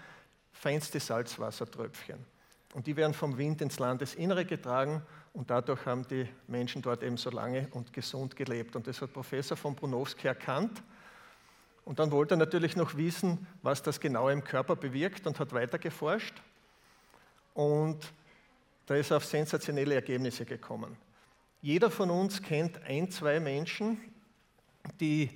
feinste 0.54 1.00
Salzwassertröpfchen. 1.02 2.26
Und 2.74 2.88
die 2.88 2.96
werden 2.96 3.14
vom 3.14 3.38
Wind 3.38 3.62
ins 3.62 3.80
Landesinnere 3.80 4.46
getragen 4.46 5.04
und 5.34 5.50
dadurch 5.50 5.86
haben 5.86 6.08
die 6.08 6.28
Menschen 6.48 6.82
dort 6.82 7.04
eben 7.04 7.18
so 7.18 7.30
lange 7.30 7.68
und 7.72 7.92
gesund 7.92 8.36
gelebt. 8.36 8.76
Und 8.76 8.88
das 8.88 9.02
hat 9.02 9.14
Professor 9.14 9.58
von 9.58 9.76
Brunowski 9.76 10.28
erkannt. 10.28 10.82
Und 11.86 12.00
dann 12.00 12.12
wollte 12.12 12.36
er 12.36 12.38
natürlich 12.38 12.76
noch 12.76 12.96
wissen, 12.96 13.46
was 13.62 13.84
das 13.84 14.00
genau 14.00 14.30
im 14.30 14.44
Körper 14.44 14.76
bewirkt 14.76 15.28
und 15.28 15.40
hat 15.40 15.54
weiter 15.54 15.78
geforscht. 15.78 16.34
Und 17.54 18.00
da 18.86 18.96
ist 18.96 19.12
er 19.12 19.18
auf 19.18 19.26
sensationelle 19.26 19.96
Ergebnisse 19.96 20.46
gekommen. 20.46 20.98
Jeder 21.62 21.90
von 21.90 22.10
uns 22.10 22.42
kennt 22.42 22.82
ein, 22.84 23.10
zwei 23.10 23.40
Menschen, 23.40 24.00
die 25.00 25.30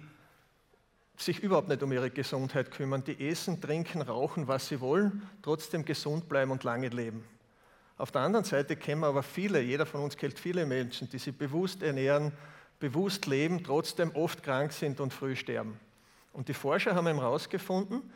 sich 1.15 1.39
überhaupt 1.39 1.67
nicht 1.67 1.81
um 1.81 1.91
ihre 1.91 2.11
Gesundheit 2.11 2.71
kümmern, 2.71 3.03
die 3.03 3.29
essen, 3.29 3.59
trinken, 3.59 4.01
rauchen, 4.01 4.47
was 4.47 4.67
sie 4.67 4.79
wollen, 4.79 5.27
trotzdem 5.41 5.83
gesund 5.83 6.29
bleiben 6.29 6.51
und 6.51 6.63
lange 6.63 6.89
leben. 6.89 7.23
Auf 7.97 8.11
der 8.11 8.21
anderen 8.21 8.45
Seite 8.45 8.75
kennen 8.75 9.01
wir 9.01 9.07
aber 9.07 9.23
viele, 9.23 9.59
jeder 9.61 9.85
von 9.85 10.01
uns 10.01 10.15
kennt 10.15 10.37
viele 10.37 10.65
Menschen, 10.65 11.09
die 11.09 11.17
sich 11.17 11.35
bewusst 11.35 11.81
ernähren, 11.81 12.31
bewusst 12.79 13.25
leben, 13.25 13.63
trotzdem 13.63 14.11
oft 14.15 14.43
krank 14.43 14.71
sind 14.71 14.99
und 14.99 15.11
früh 15.11 15.35
sterben. 15.35 15.79
Und 16.37 16.49
die 16.49 16.53
Forscher 16.53 16.93
haben 16.93 17.07
herausgefunden, 17.07 18.13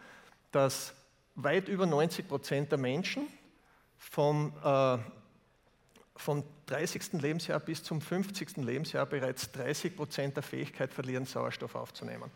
dass 0.52 0.94
weit 1.34 1.68
über 1.68 1.88
90 1.88 2.28
Prozent 2.28 2.72
der 2.72 2.78
Menschen 2.78 3.26
vom, 3.98 4.54
äh, 4.64 5.00
vom 6.16 6.44
30. 6.68 7.20
Lebensjahr 7.20 7.60
bis 7.60 7.84
zum 7.84 8.00
50. 8.00 8.58
Lebensjahr 8.58 9.08
bereits 9.08 9.52
30 9.54 9.96
Prozent 9.96 10.36
der 10.36 10.44
Fähigkeit 10.44 10.94
verlieren, 10.94 11.26
Sauerstoff 11.26 11.74
aufzunehmen. 11.74 12.30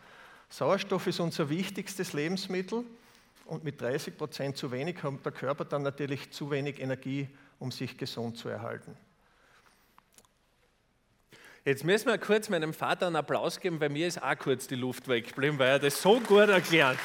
Sauerstoff 0.49 1.05
ist 1.05 1.19
unser 1.19 1.49
wichtigstes 1.49 2.13
Lebensmittel 2.13 2.83
und 3.45 3.63
mit 3.63 3.79
30 3.79 4.17
Prozent 4.17 4.57
zu 4.57 4.71
wenig 4.71 5.03
hat 5.03 5.23
der 5.23 5.33
Körper 5.33 5.65
dann 5.65 5.83
natürlich 5.83 6.31
zu 6.31 6.49
wenig 6.49 6.79
Energie, 6.79 7.29
um 7.59 7.71
sich 7.71 7.95
gesund 7.95 8.39
zu 8.39 8.49
erhalten. 8.49 8.97
Jetzt 11.67 11.83
müssen 11.83 12.09
wir 12.09 12.19
kurz 12.19 12.47
meinem 12.49 12.75
Vater 12.75 13.07
einen 13.07 13.15
Applaus 13.15 13.59
geben, 13.59 13.79
weil 13.79 13.89
mir 13.89 14.05
ist 14.05 14.21
auch 14.21 14.37
kurz 14.37 14.67
die 14.67 14.75
Luft 14.75 15.07
weggeblieben, 15.07 15.57
weil 15.57 15.69
er 15.69 15.79
das 15.79 15.99
so 15.99 16.19
gut 16.19 16.47
erklärt. 16.47 16.99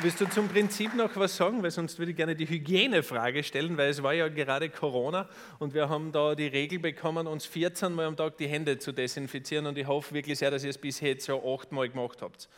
Willst 0.00 0.20
du 0.20 0.26
zum 0.26 0.46
Prinzip 0.46 0.94
noch 0.94 1.16
was 1.16 1.36
sagen? 1.36 1.60
Weil 1.64 1.72
sonst 1.72 1.98
würde 1.98 2.12
ich 2.12 2.16
gerne 2.16 2.36
die 2.36 2.48
Hygienefrage 2.48 3.42
stellen, 3.42 3.76
weil 3.76 3.90
es 3.90 4.04
war 4.04 4.14
ja 4.14 4.28
gerade 4.28 4.70
Corona 4.70 5.28
und 5.58 5.74
wir 5.74 5.88
haben 5.88 6.12
da 6.12 6.36
die 6.36 6.46
Regel 6.46 6.78
bekommen, 6.78 7.26
uns 7.26 7.44
14 7.44 7.92
Mal 7.92 8.04
am 8.04 8.16
Tag 8.16 8.36
die 8.36 8.46
Hände 8.46 8.78
zu 8.78 8.92
desinfizieren 8.92 9.66
und 9.66 9.76
ich 9.76 9.88
hoffe 9.88 10.14
wirklich 10.14 10.38
sehr, 10.38 10.52
dass 10.52 10.62
ihr 10.62 10.70
es 10.70 10.78
bisher 10.78 11.08
jetzt 11.08 11.26
so 11.26 11.42
acht 11.52 11.72
Mal 11.72 11.88
gemacht 11.88 12.22
habt. 12.22 12.48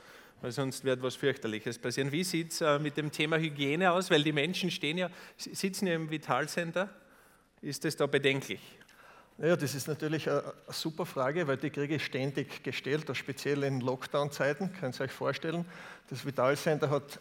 Weil 0.41 0.53
sonst 0.53 0.85
wird 0.85 1.03
was 1.03 1.17
fürchterliches 1.17 1.79
passieren. 1.79 2.13
Wie 2.13 2.25
sieht 2.25 2.53
es 2.53 2.61
äh, 2.61 2.79
mit 2.79 2.97
dem 2.97 3.13
Thema 3.13 3.37
Hygiene 3.37 3.93
aus? 3.93 4.11
Weil 4.11 4.23
die 4.23 4.33
Menschen 4.33 4.71
stehen 4.71 4.97
ja, 4.97 5.11
sitzen 5.37 5.87
ja 5.87 5.95
im 5.95 6.11
Vitalcenter. 6.11 6.89
Ist 7.61 7.85
das 7.85 7.97
da 7.97 8.07
bedenklich? 8.07 8.61
Ja, 9.37 9.57
das 9.57 9.75
ist 9.75 9.89
natürlich 9.89 10.29
eine, 10.31 10.43
super 10.69 11.07
Frage, 11.07 11.47
weil 11.47 11.57
die 11.57 11.71
kriege 11.71 11.95
ich 11.95 12.05
ständig 12.05 12.63
gestellt, 12.63 13.11
speziell 13.15 13.63
in 13.63 13.81
Lockdown-Zeiten, 13.81 14.73
könnt 14.79 15.01
ihr 15.01 15.05
euch 15.05 15.13
vorstellen. 15.13 15.65
Das 16.11 16.27
Vitalcenter 16.27 16.91
hat 16.91 17.21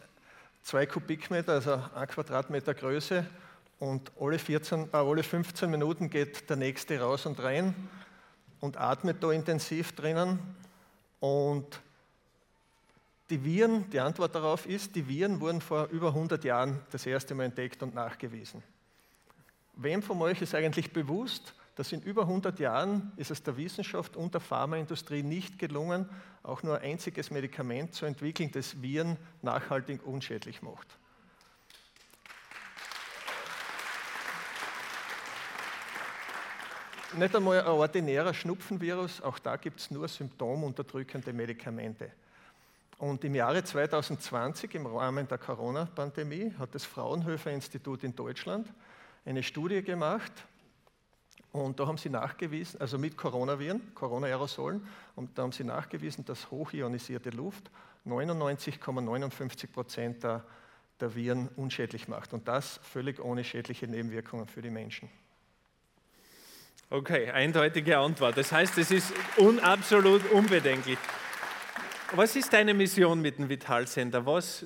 zwei 0.64 0.86
Kubikmeter, 0.86 1.54
also 1.54 1.82
ein 1.96 2.08
Quadratmeter 2.08 2.74
Größe 2.74 3.26
und 3.80 4.12
alle, 4.20 4.38
14, 4.38 4.90
äh, 4.92 4.98
alle 4.98 5.24
15 5.24 5.70
Minuten 5.70 6.10
geht 6.10 6.50
der 6.50 6.58
nächste 6.58 7.00
raus 7.00 7.26
und 7.26 7.42
rein 7.42 7.74
und 8.60 8.78
atmet 8.78 9.24
da 9.24 9.32
intensiv 9.32 9.94
drinnen. 9.94 10.40
Und 11.22 11.82
die 13.29 13.43
Viren, 13.43 13.89
die 13.91 14.00
Antwort 14.00 14.33
darauf 14.33 14.65
ist, 14.65 14.95
die 14.95 15.07
Viren 15.07 15.39
wurden 15.39 15.62
vor 15.62 15.88
über 15.88 16.09
100 16.09 16.43
Jahren 16.43 16.79
das 16.91 17.05
erste 17.05 17.36
Mal 17.36 17.45
entdeckt 17.45 17.83
und 17.83 17.93
nachgewiesen. 17.93 18.63
Wem 19.75 20.01
von 20.01 20.21
euch 20.21 20.41
ist 20.41 20.55
eigentlich 20.55 20.91
bewusst, 20.91 21.53
dass 21.75 21.91
in 21.93 22.01
über 22.01 22.24
100 22.24 22.59
Jahren 22.59 23.13
ist 23.15 23.31
es 23.31 23.41
der 23.43 23.55
Wissenschaft 23.55 24.17
und 24.17 24.33
der 24.33 24.41
Pharmaindustrie 24.41 25.24
nicht 25.24 25.59
gelungen, 25.59 26.09
auch 26.43 26.63
nur 26.63 26.79
ein 26.79 26.91
einziges 26.91 27.31
Medikament 27.31 27.93
zu 27.93 28.05
entwickeln, 28.05 28.51
das 28.51 28.81
Viren 28.81 29.15
nachhaltig 29.41 30.05
unschädlich 30.05 30.62
macht. 30.62 30.88
Nicht 37.17 37.36
einmal 37.36 37.62
ein 37.62 37.67
ordinärer 37.67 38.33
Schnupfenvirus, 38.33 39.21
auch 39.21 39.39
da 39.39 39.55
gibt 39.55 39.79
es 39.79 39.89
nur 39.89 40.07
symptomunterdrückende 40.07 41.31
Medikamente. 41.31 42.12
Und 43.00 43.24
im 43.24 43.34
Jahre 43.34 43.63
2020, 43.63 44.75
im 44.75 44.86
Rahmen 44.86 45.25
der 45.25 45.38
Corona-Pandemie, 45.38 46.53
hat 46.60 46.75
das 46.75 46.84
Fraunhofer 46.84 47.50
Institut 47.50 48.03
in 48.03 48.13
Deutschland 48.13 48.68
eine 49.25 49.41
Studie 49.41 49.82
gemacht, 49.82 50.34
und 51.51 51.79
da 51.79 51.88
haben 51.88 51.98
sie 51.98 52.10
nachgewiesen, 52.10 52.79
also 52.79 53.00
mit 53.00 53.18
Coronaviren, 53.18 53.96
Corona-Aerosolen, 53.96 54.86
und 55.15 55.36
da 55.38 55.44
haben 55.44 55.53
sie 55.53 55.63
nachgewiesen, 55.63 56.25
dass 56.25 56.51
hochionisierte 56.51 57.29
Luft 57.29 57.72
99,59 58.06 59.68
Prozent 59.72 60.24
der, 60.24 60.44
der 61.00 61.15
Viren 61.15 61.48
unschädlich 61.56 62.10
macht. 62.10 62.34
Und 62.34 62.50
das 62.50 62.82
völlig 62.84 63.20
ohne 63.20 63.46
schädliche 63.46 63.88
Nebenwirkungen 63.88 64.46
für 64.46 64.62
die 64.62 64.70
Menschen. 64.70 65.10
Okay, 66.89 67.32
eindeutige 67.32 67.98
Antwort. 67.98 68.38
Das 68.38 68.51
heißt, 68.51 68.77
es 68.77 68.91
ist 68.91 69.13
un 69.38 69.60
absolut 69.60 70.29
unbedenklich. 70.32 70.98
Was 72.13 72.36
ist 72.36 72.51
deine 72.51 72.74
Mission 72.74 73.22
mit 73.22 73.38
dem 73.38 73.50
Vitalcenter? 73.50 74.25
Was 74.25 74.66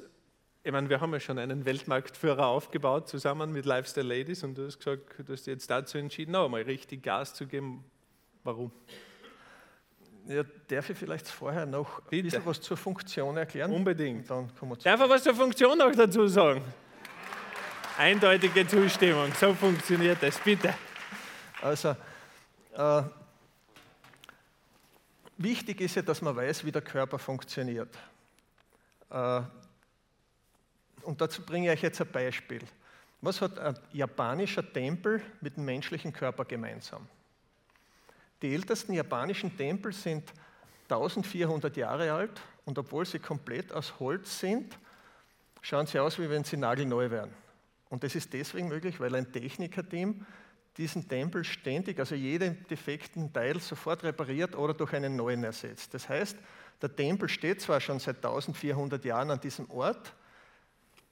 ich 0.65 0.71
meine, 0.71 0.89
wir 0.89 1.01
haben 1.01 1.11
ja 1.11 1.19
schon 1.19 1.37
einen 1.39 1.65
Weltmarktführer 1.65 2.47
aufgebaut, 2.47 3.09
zusammen 3.09 3.51
mit 3.51 3.65
Lifestyle 3.65 4.07
Ladies, 4.07 4.43
und 4.43 4.57
du 4.57 4.65
hast 4.65 4.77
gesagt, 4.77 5.03
du 5.17 5.33
hast 5.33 5.45
jetzt 5.45 5.69
dazu 5.69 5.97
entschieden, 5.97 6.31
noch 6.31 6.45
einmal 6.45 6.61
richtig 6.61 7.03
Gas 7.03 7.33
zu 7.33 7.45
geben. 7.45 7.83
Warum? 8.45 8.71
Ja, 10.25 10.43
darf 10.69 10.89
ich 10.89 10.97
vielleicht 10.97 11.27
vorher 11.27 11.65
noch 11.65 11.99
Bitte. 12.03 12.15
ein 12.15 12.23
bisschen 12.23 12.45
was 12.45 12.61
zur 12.61 12.77
Funktion 12.77 13.35
erklären? 13.35 13.73
Unbedingt. 13.73 14.29
Dann 14.29 14.49
darf 14.81 15.01
ich 15.01 15.09
was 15.09 15.23
zur 15.23 15.35
Funktion 15.35 15.77
noch 15.77 15.91
dazu 15.91 16.27
sagen? 16.27 16.61
Eindeutige 17.97 18.65
Zustimmung, 18.65 19.33
so 19.37 19.53
funktioniert 19.53 20.19
das, 20.21 20.39
bitte. 20.39 20.73
Also, 21.61 21.89
äh, 22.73 23.03
wichtig 25.37 25.81
ist 25.81 25.95
ja, 25.95 26.01
dass 26.01 26.21
man 26.21 26.35
weiß, 26.35 26.65
wie 26.65 26.71
der 26.71 26.81
Körper 26.81 27.19
funktioniert. 27.19 27.95
Äh, 29.09 29.41
und 31.03 31.19
dazu 31.21 31.41
bringe 31.41 31.67
ich 31.67 31.79
euch 31.79 31.83
jetzt 31.83 32.01
ein 32.01 32.11
Beispiel. 32.11 32.61
Was 33.21 33.41
hat 33.41 33.57
ein 33.59 33.77
japanischer 33.91 34.71
Tempel 34.73 35.21
mit 35.41 35.55
dem 35.55 35.65
menschlichen 35.65 36.11
Körper 36.11 36.45
gemeinsam? 36.45 37.07
Die 38.41 38.53
ältesten 38.53 38.93
japanischen 38.93 39.55
Tempel 39.55 39.93
sind 39.93 40.33
1400 40.89 41.77
Jahre 41.77 42.11
alt 42.11 42.41
und 42.65 42.77
obwohl 42.77 43.05
sie 43.05 43.19
komplett 43.19 43.71
aus 43.71 43.99
Holz 43.99 44.39
sind, 44.39 44.77
schauen 45.61 45.87
sie 45.87 45.99
aus, 45.99 46.19
wie 46.19 46.29
wenn 46.29 46.43
sie 46.43 46.57
nagelneu 46.57 47.09
wären. 47.09 47.33
Und 47.89 48.03
das 48.03 48.15
ist 48.15 48.33
deswegen 48.33 48.67
möglich, 48.67 48.99
weil 48.99 49.15
ein 49.15 49.31
Technikerteam 49.31 50.25
diesen 50.77 51.07
Tempel 51.07 51.43
ständig, 51.43 51.99
also 51.99 52.15
jeden 52.15 52.65
defekten 52.67 53.31
Teil 53.31 53.59
sofort 53.59 54.03
repariert 54.03 54.55
oder 54.55 54.73
durch 54.73 54.93
einen 54.93 55.15
neuen 55.15 55.43
ersetzt. 55.43 55.93
Das 55.93 56.09
heißt, 56.09 56.37
der 56.81 56.95
Tempel 56.95 57.29
steht 57.29 57.61
zwar 57.61 57.79
schon 57.79 57.99
seit 57.99 58.17
1400 58.17 59.03
Jahren 59.05 59.31
an 59.31 59.39
diesem 59.39 59.69
Ort, 59.69 60.13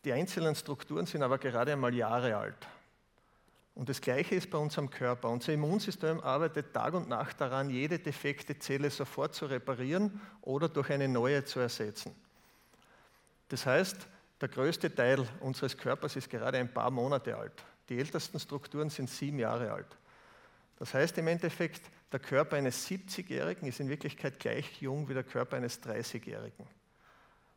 die 0.04 0.12
einzelnen 0.12 0.56
Strukturen 0.56 1.06
sind 1.06 1.22
aber 1.22 1.38
gerade 1.38 1.74
einmal 1.74 1.94
Jahre 1.94 2.36
alt. 2.36 2.68
Und 3.76 3.88
das 3.88 4.02
Gleiche 4.02 4.36
ist 4.36 4.50
bei 4.50 4.58
unserem 4.58 4.90
Körper. 4.90 5.30
Unser 5.30 5.54
Immunsystem 5.54 6.20
arbeitet 6.20 6.74
Tag 6.74 6.94
und 6.94 7.08
Nacht 7.08 7.40
daran, 7.40 7.70
jede 7.70 8.00
defekte 8.00 8.58
Zelle 8.60 8.90
sofort 8.90 9.34
zu 9.34 9.46
reparieren 9.46 10.20
oder 10.42 10.68
durch 10.68 10.90
eine 10.90 11.08
neue 11.08 11.46
zu 11.46 11.60
ersetzen. 11.60 12.14
Das 13.48 13.66
heißt, 13.66 14.08
der 14.42 14.50
größte 14.50 14.94
Teil 14.94 15.26
unseres 15.40 15.78
Körpers 15.78 16.16
ist 16.16 16.30
gerade 16.30 16.58
ein 16.58 16.74
paar 16.74 16.90
Monate 16.90 17.38
alt. 17.38 17.64
Die 17.92 18.00
ältesten 18.00 18.40
Strukturen 18.40 18.90
sind 18.90 19.10
sieben 19.10 19.38
Jahre 19.38 19.70
alt. 19.70 19.98
Das 20.80 20.94
heißt 20.94 21.18
im 21.18 21.28
Endeffekt, 21.28 21.82
der 22.10 22.22
Körper 22.22 22.56
eines 22.56 22.88
70-Jährigen 22.88 23.68
ist 23.68 23.82
in 23.82 23.90
Wirklichkeit 23.90 24.40
gleich 24.40 24.82
jung 24.82 25.10
wie 25.10 25.14
der 25.14 25.26
Körper 25.26 25.58
eines 25.58 25.84
30-Jährigen. 25.84 26.66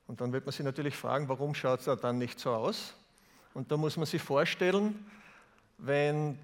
Und 0.08 0.20
dann 0.20 0.32
wird 0.32 0.44
man 0.44 0.52
sich 0.52 0.64
natürlich 0.64 0.96
fragen, 0.96 1.28
warum 1.28 1.54
schaut 1.54 1.86
er 1.86 1.94
dann 1.94 2.18
nicht 2.18 2.40
so 2.40 2.50
aus? 2.50 2.94
Und 3.54 3.70
da 3.70 3.76
muss 3.76 3.96
man 3.96 4.06
sich 4.06 4.20
vorstellen, 4.20 5.06
wenn 5.78 6.36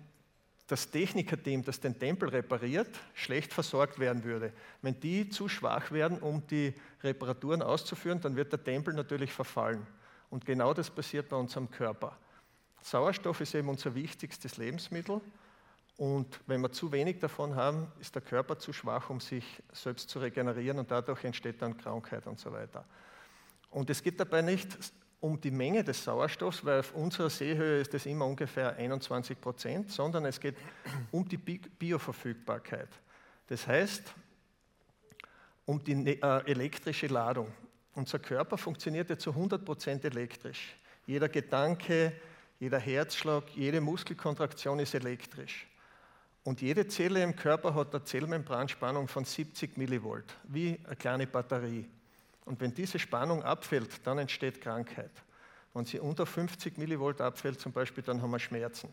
das 0.68 0.88
Technikerteam, 0.88 1.64
das 1.64 1.80
den 1.80 1.98
Tempel 1.98 2.28
repariert, 2.28 2.96
schlecht 3.14 3.52
versorgt 3.52 3.98
werden 3.98 4.22
würde. 4.22 4.52
Wenn 4.82 5.00
die 5.00 5.30
zu 5.30 5.48
schwach 5.48 5.90
werden, 5.90 6.20
um 6.20 6.46
die 6.46 6.74
Reparaturen 7.02 7.60
auszuführen, 7.60 8.20
dann 8.20 8.36
wird 8.36 8.52
der 8.52 8.62
Tempel 8.62 8.94
natürlich 8.94 9.32
verfallen. 9.32 9.84
Und 10.30 10.46
genau 10.46 10.74
das 10.74 10.88
passiert 10.88 11.28
bei 11.28 11.34
unserem 11.34 11.68
Körper. 11.72 12.16
Sauerstoff 12.82 13.40
ist 13.40 13.54
eben 13.54 13.68
unser 13.68 13.94
wichtigstes 13.94 14.56
Lebensmittel. 14.56 15.20
Und 15.96 16.40
wenn 16.46 16.62
wir 16.62 16.72
zu 16.72 16.92
wenig 16.92 17.18
davon 17.18 17.54
haben, 17.56 17.86
ist 18.00 18.14
der 18.14 18.22
Körper 18.22 18.58
zu 18.58 18.72
schwach, 18.72 19.10
um 19.10 19.20
sich 19.20 19.44
selbst 19.72 20.08
zu 20.08 20.18
regenerieren 20.18 20.78
und 20.78 20.90
dadurch 20.90 21.24
entsteht 21.24 21.60
dann 21.60 21.76
Krankheit 21.76 22.26
und 22.26 22.38
so 22.38 22.50
weiter. 22.52 22.86
Und 23.70 23.90
es 23.90 24.02
geht 24.02 24.18
dabei 24.18 24.40
nicht 24.40 24.78
um 25.20 25.38
die 25.38 25.50
Menge 25.50 25.84
des 25.84 26.02
Sauerstoffs, 26.02 26.64
weil 26.64 26.80
auf 26.80 26.94
unserer 26.94 27.28
Seehöhe 27.28 27.80
ist 27.80 27.92
es 27.92 28.06
immer 28.06 28.24
ungefähr 28.24 28.74
21 28.76 29.38
Prozent, 29.40 29.90
sondern 29.90 30.24
es 30.24 30.40
geht 30.40 30.56
um 31.10 31.28
die 31.28 31.36
Bioverfügbarkeit. 31.36 32.88
Das 33.48 33.66
heißt, 33.66 34.14
um 35.66 35.84
die 35.84 35.94
ne-, 35.94 36.22
äh, 36.22 36.50
elektrische 36.50 37.08
Ladung. 37.08 37.52
Unser 37.94 38.18
Körper 38.18 38.56
funktioniert 38.56 39.10
ja 39.10 39.18
zu 39.18 39.30
100 39.30 39.64
Prozent 39.64 40.04
elektrisch. 40.04 40.76
Jeder 41.06 41.28
Gedanke, 41.28 42.12
jeder 42.60 42.78
Herzschlag, 42.78 43.44
jede 43.56 43.80
Muskelkontraktion 43.80 44.78
ist 44.78 44.94
elektrisch. 44.94 45.66
Und 46.44 46.60
jede 46.60 46.86
Zelle 46.86 47.22
im 47.22 47.34
Körper 47.34 47.74
hat 47.74 47.94
eine 47.94 48.04
Zellmembranspannung 48.04 49.08
von 49.08 49.24
70 49.24 49.78
Millivolt, 49.78 50.36
wie 50.44 50.78
eine 50.84 50.96
kleine 50.96 51.26
Batterie. 51.26 51.88
Und 52.44 52.60
wenn 52.60 52.74
diese 52.74 52.98
Spannung 52.98 53.42
abfällt, 53.42 54.06
dann 54.06 54.18
entsteht 54.18 54.60
Krankheit. 54.60 55.10
Wenn 55.72 55.86
sie 55.86 56.00
unter 56.00 56.26
50 56.26 56.76
Millivolt 56.76 57.20
abfällt 57.20 57.60
zum 57.60 57.72
Beispiel, 57.72 58.04
dann 58.04 58.20
haben 58.20 58.30
wir 58.30 58.38
Schmerzen. 58.38 58.92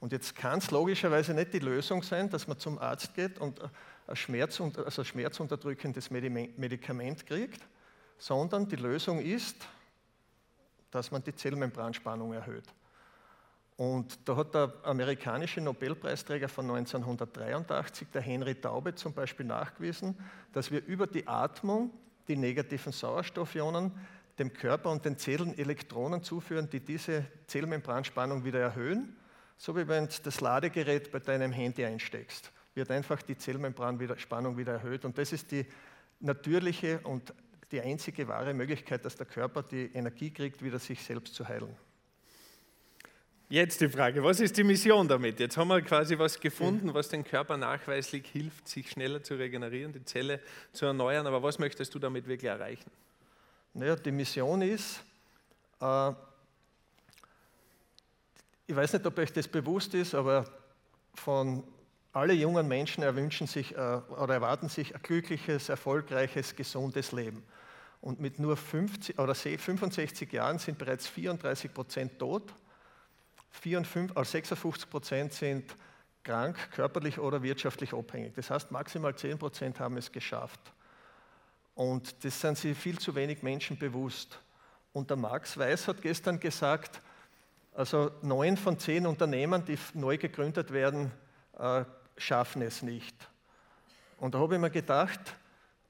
Und 0.00 0.12
jetzt 0.12 0.34
kann 0.34 0.58
es 0.58 0.70
logischerweise 0.72 1.32
nicht 1.32 1.52
die 1.52 1.60
Lösung 1.60 2.02
sein, 2.02 2.28
dass 2.28 2.48
man 2.48 2.58
zum 2.58 2.78
Arzt 2.78 3.14
geht 3.14 3.38
und 3.38 3.60
ein, 4.06 4.16
Schmerz, 4.16 4.60
also 4.60 5.02
ein 5.02 5.04
schmerzunterdrückendes 5.04 6.10
Medikament 6.10 7.24
kriegt, 7.24 7.62
sondern 8.18 8.68
die 8.68 8.76
Lösung 8.76 9.20
ist, 9.20 9.56
dass 10.90 11.10
man 11.10 11.22
die 11.22 11.34
Zellmembranspannung 11.34 12.32
erhöht. 12.32 12.66
Und 13.76 14.26
da 14.26 14.36
hat 14.36 14.54
der 14.54 14.72
amerikanische 14.84 15.60
Nobelpreisträger 15.60 16.48
von 16.48 16.70
1983, 16.70 18.08
der 18.12 18.22
Henry 18.22 18.54
Taube, 18.54 18.94
zum 18.94 19.12
Beispiel 19.12 19.44
nachgewiesen, 19.44 20.16
dass 20.52 20.70
wir 20.70 20.84
über 20.86 21.06
die 21.06 21.26
Atmung 21.28 21.90
die 22.26 22.36
negativen 22.36 22.92
Sauerstoffionen 22.92 23.92
dem 24.38 24.52
Körper 24.52 24.90
und 24.90 25.04
den 25.04 25.18
Zellen 25.18 25.56
Elektronen 25.56 26.22
zuführen, 26.22 26.68
die 26.70 26.80
diese 26.80 27.24
Zellmembranspannung 27.46 28.44
wieder 28.44 28.60
erhöhen, 28.60 29.16
so 29.58 29.76
wie 29.76 29.88
wenn 29.88 30.06
du 30.06 30.14
das 30.22 30.40
Ladegerät 30.40 31.10
bei 31.10 31.18
deinem 31.18 31.52
Handy 31.52 31.84
einsteckst, 31.84 32.52
wird 32.74 32.90
einfach 32.90 33.22
die 33.22 33.36
Zellmembranspannung 33.36 34.58
wieder 34.58 34.74
erhöht. 34.74 35.04
Und 35.04 35.16
das 35.16 35.32
ist 35.32 35.50
die 35.50 35.64
natürliche 36.20 37.00
und 37.00 37.32
die 37.72 37.80
einzige 37.80 38.28
wahre 38.28 38.52
Möglichkeit, 38.52 39.04
dass 39.04 39.16
der 39.16 39.26
Körper 39.26 39.62
die 39.62 39.90
Energie 39.94 40.30
kriegt, 40.30 40.62
wieder 40.62 40.78
sich 40.78 41.02
selbst 41.02 41.34
zu 41.34 41.48
heilen. 41.48 41.74
Jetzt 43.48 43.80
die 43.80 43.88
Frage, 43.88 44.24
was 44.24 44.40
ist 44.40 44.56
die 44.56 44.64
Mission 44.64 45.06
damit? 45.06 45.38
Jetzt 45.38 45.56
haben 45.56 45.68
wir 45.68 45.80
quasi 45.80 46.18
was 46.18 46.40
gefunden, 46.40 46.92
was 46.92 47.08
den 47.10 47.22
Körper 47.22 47.56
nachweislich 47.56 48.26
hilft, 48.26 48.66
sich 48.66 48.90
schneller 48.90 49.22
zu 49.22 49.34
regenerieren, 49.34 49.92
die 49.92 50.04
Zelle 50.04 50.40
zu 50.72 50.86
erneuern. 50.86 51.28
Aber 51.28 51.40
was 51.44 51.60
möchtest 51.60 51.94
du 51.94 52.00
damit 52.00 52.26
wirklich 52.26 52.50
erreichen? 52.50 52.90
Naja, 53.72 53.94
die 53.94 54.10
Mission 54.10 54.62
ist, 54.62 55.00
äh, 55.80 56.10
ich 58.66 58.74
weiß 58.74 58.94
nicht, 58.94 59.06
ob 59.06 59.16
euch 59.16 59.32
das 59.32 59.46
bewusst 59.46 59.94
ist, 59.94 60.16
aber 60.16 60.44
von 61.14 61.62
alle 62.12 62.32
jungen 62.32 62.66
Menschen 62.66 63.04
erwünschen 63.04 63.46
sich 63.46 63.76
äh, 63.76 63.76
oder 63.76 64.34
erwarten 64.34 64.68
sich 64.68 64.92
ein 64.92 65.02
glückliches, 65.02 65.68
erfolgreiches, 65.68 66.56
gesundes 66.56 67.12
Leben. 67.12 67.44
Und 68.00 68.18
mit 68.18 68.40
nur 68.40 68.56
50, 68.56 69.20
oder 69.20 69.36
65 69.36 70.32
Jahren 70.32 70.58
sind 70.58 70.78
bereits 70.78 71.06
34 71.06 71.72
Prozent 71.72 72.18
tot 72.18 72.52
54, 73.58 74.16
also 74.16 74.30
56 74.30 74.90
Prozent 74.90 75.32
sind 75.32 75.76
krank, 76.22 76.56
körperlich 76.72 77.18
oder 77.18 77.42
wirtschaftlich 77.42 77.92
abhängig. 77.92 78.34
Das 78.34 78.50
heißt, 78.50 78.70
maximal 78.70 79.14
10 79.14 79.38
Prozent 79.38 79.80
haben 79.80 79.96
es 79.96 80.10
geschafft. 80.10 80.60
Und 81.74 82.24
das 82.24 82.40
sind 82.40 82.58
sich 82.58 82.76
viel 82.76 82.98
zu 82.98 83.14
wenig 83.14 83.42
Menschen 83.42 83.78
bewusst. 83.78 84.38
Und 84.92 85.10
der 85.10 85.16
Max 85.16 85.58
Weiß 85.58 85.88
hat 85.88 86.00
gestern 86.00 86.40
gesagt, 86.40 87.00
also 87.74 88.10
neun 88.22 88.56
von 88.56 88.78
zehn 88.78 89.06
Unternehmen, 89.06 89.62
die 89.64 89.78
neu 89.92 90.16
gegründet 90.16 90.72
werden, 90.72 91.12
äh, 91.58 91.84
schaffen 92.16 92.62
es 92.62 92.82
nicht. 92.82 93.14
Und 94.16 94.34
da 94.34 94.38
habe 94.38 94.54
ich 94.54 94.60
mir 94.60 94.70
gedacht, 94.70 95.20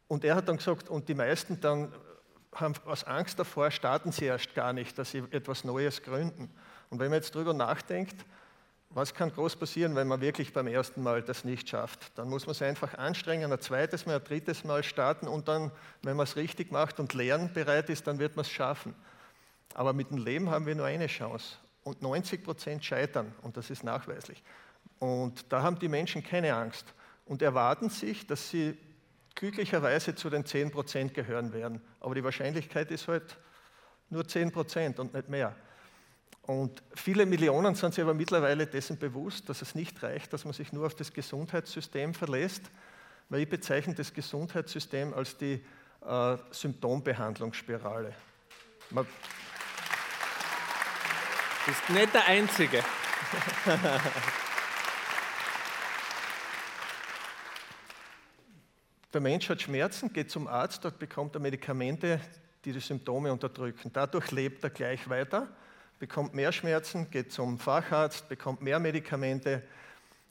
und 0.08 0.24
er 0.24 0.34
hat 0.34 0.48
dann 0.48 0.56
gesagt, 0.56 0.88
und 0.88 1.08
die 1.08 1.14
meisten 1.14 1.60
dann 1.60 1.92
haben 2.52 2.74
aus 2.86 3.04
Angst 3.04 3.38
davor, 3.38 3.70
starten 3.70 4.10
sie 4.10 4.24
erst 4.24 4.54
gar 4.54 4.72
nicht, 4.72 4.98
dass 4.98 5.12
sie 5.12 5.18
etwas 5.30 5.62
Neues 5.62 6.02
gründen. 6.02 6.52
Und 6.90 6.98
wenn 6.98 7.10
man 7.10 7.20
jetzt 7.20 7.34
darüber 7.34 7.52
nachdenkt, 7.52 8.16
was 8.90 9.12
kann 9.12 9.30
groß 9.30 9.56
passieren, 9.56 9.94
wenn 9.94 10.08
man 10.08 10.20
wirklich 10.20 10.52
beim 10.52 10.66
ersten 10.66 11.02
Mal 11.02 11.22
das 11.22 11.44
nicht 11.44 11.68
schafft? 11.68 12.16
Dann 12.16 12.28
muss 12.28 12.46
man 12.46 12.54
sich 12.54 12.66
einfach 12.66 12.94
anstrengen, 12.94 13.52
ein 13.52 13.60
zweites 13.60 14.06
Mal, 14.06 14.16
ein 14.16 14.24
drittes 14.24 14.64
Mal 14.64 14.82
starten 14.82 15.28
und 15.28 15.48
dann, 15.48 15.70
wenn 16.02 16.16
man 16.16 16.24
es 16.24 16.36
richtig 16.36 16.72
macht 16.72 16.98
und 16.98 17.12
lernbereit 17.12 17.90
ist, 17.90 18.06
dann 18.06 18.18
wird 18.18 18.36
man 18.36 18.44
es 18.44 18.50
schaffen. 18.50 18.94
Aber 19.74 19.92
mit 19.92 20.10
dem 20.10 20.18
Leben 20.18 20.50
haben 20.50 20.66
wir 20.66 20.74
nur 20.74 20.86
eine 20.86 21.08
Chance. 21.08 21.56
Und 21.82 22.00
90 22.00 22.42
Prozent 22.42 22.84
scheitern, 22.84 23.34
und 23.42 23.56
das 23.56 23.68
ist 23.70 23.84
nachweislich. 23.84 24.42
Und 24.98 25.52
da 25.52 25.62
haben 25.62 25.78
die 25.78 25.88
Menschen 25.88 26.22
keine 26.22 26.54
Angst 26.54 26.86
und 27.26 27.42
erwarten 27.42 27.90
sich, 27.90 28.26
dass 28.26 28.50
sie 28.50 28.78
glücklicherweise 29.34 30.14
zu 30.14 30.30
den 30.30 30.46
10 30.46 30.70
Prozent 30.70 31.12
gehören 31.12 31.52
werden. 31.52 31.82
Aber 32.00 32.14
die 32.14 32.24
Wahrscheinlichkeit 32.24 32.90
ist 32.90 33.06
halt 33.08 33.36
nur 34.08 34.26
10 34.26 34.52
Prozent 34.52 34.98
und 34.98 35.12
nicht 35.12 35.28
mehr. 35.28 35.54
Und 36.46 36.82
viele 36.94 37.26
Millionen 37.26 37.74
sind 37.74 37.92
sich 37.92 38.02
aber 38.04 38.14
mittlerweile 38.14 38.66
dessen 38.68 38.98
bewusst, 38.98 39.48
dass 39.48 39.62
es 39.62 39.74
nicht 39.74 40.00
reicht, 40.02 40.32
dass 40.32 40.44
man 40.44 40.54
sich 40.54 40.72
nur 40.72 40.86
auf 40.86 40.94
das 40.94 41.12
Gesundheitssystem 41.12 42.14
verlässt, 42.14 42.62
weil 43.28 43.40
ich 43.40 43.48
bezeichne 43.48 43.94
das 43.94 44.14
Gesundheitssystem 44.14 45.12
als 45.12 45.36
die 45.36 45.60
äh, 46.06 46.36
Symptombehandlungsspirale. 46.52 48.14
Man 48.90 49.04
bist 51.66 51.90
nicht 51.90 52.14
der 52.14 52.26
Einzige. 52.26 52.84
der 59.12 59.20
Mensch 59.20 59.48
hat 59.48 59.60
Schmerzen, 59.62 60.12
geht 60.12 60.30
zum 60.30 60.46
Arzt, 60.46 60.84
dort 60.84 61.00
bekommt 61.00 61.34
er 61.34 61.40
Medikamente, 61.40 62.20
die 62.64 62.70
die 62.72 62.78
Symptome 62.78 63.32
unterdrücken. 63.32 63.90
Dadurch 63.92 64.30
lebt 64.30 64.62
er 64.62 64.70
gleich 64.70 65.08
weiter 65.08 65.48
bekommt 65.98 66.34
mehr 66.34 66.52
Schmerzen, 66.52 67.10
geht 67.10 67.32
zum 67.32 67.58
Facharzt, 67.58 68.28
bekommt 68.28 68.62
mehr 68.62 68.78
Medikamente. 68.78 69.62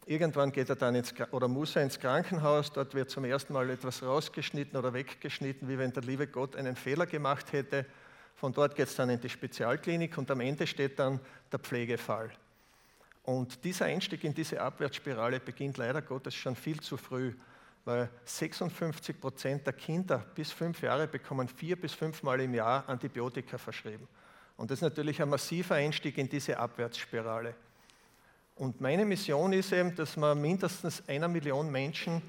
Irgendwann 0.05 0.51
geht 0.51 0.69
er 0.69 0.75
dann 0.75 0.93
ins, 0.95 1.13
oder 1.31 1.47
muss 1.47 1.75
er 1.75 1.83
ins 1.83 1.99
Krankenhaus, 1.99 2.71
dort 2.71 2.93
wird 2.93 3.09
zum 3.09 3.25
ersten 3.25 3.53
Mal 3.53 3.69
etwas 3.71 4.03
rausgeschnitten 4.03 4.77
oder 4.77 4.93
weggeschnitten, 4.93 5.67
wie 5.67 5.79
wenn 5.79 5.91
der 5.93 6.03
liebe 6.03 6.27
Gott 6.27 6.55
einen 6.55 6.75
Fehler 6.75 7.07
gemacht 7.07 7.51
hätte. 7.53 7.85
Von 8.35 8.53
dort 8.53 8.75
geht 8.75 8.87
es 8.87 8.95
dann 8.95 9.09
in 9.09 9.19
die 9.19 9.29
Spezialklinik 9.29 10.17
und 10.17 10.29
am 10.29 10.41
Ende 10.41 10.67
steht 10.67 10.99
dann 10.99 11.19
der 11.51 11.59
Pflegefall. 11.59 12.29
Und 13.23 13.63
dieser 13.63 13.85
Einstieg 13.85 14.23
in 14.23 14.35
diese 14.35 14.61
Abwärtsspirale 14.61 15.39
beginnt 15.39 15.77
leider 15.77 16.03
Gottes 16.03 16.35
schon 16.35 16.55
viel 16.55 16.79
zu 16.79 16.97
früh, 16.97 17.33
weil 17.83 18.09
56 18.25 19.19
Prozent 19.19 19.65
der 19.65 19.73
Kinder 19.73 20.23
bis 20.35 20.51
fünf 20.51 20.81
Jahre 20.83 21.07
bekommen 21.07 21.47
vier 21.47 21.79
bis 21.79 21.93
fünfmal 21.93 22.39
im 22.41 22.53
Jahr 22.53 22.87
Antibiotika 22.87 23.57
verschrieben. 23.57 24.07
Und 24.57 24.71
das 24.71 24.79
ist 24.79 24.83
natürlich 24.83 25.21
ein 25.21 25.29
massiver 25.29 25.75
Einstieg 25.75 26.17
in 26.17 26.29
diese 26.29 26.57
Abwärtsspirale. 26.57 27.55
Und 28.55 28.79
meine 28.79 29.03
Mission 29.03 29.51
ist 29.51 29.73
eben, 29.73 29.93
dass 29.95 30.15
wir 30.15 30.33
mindestens 30.33 31.03
einer 31.09 31.27
Million 31.27 31.69
Menschen 31.69 32.21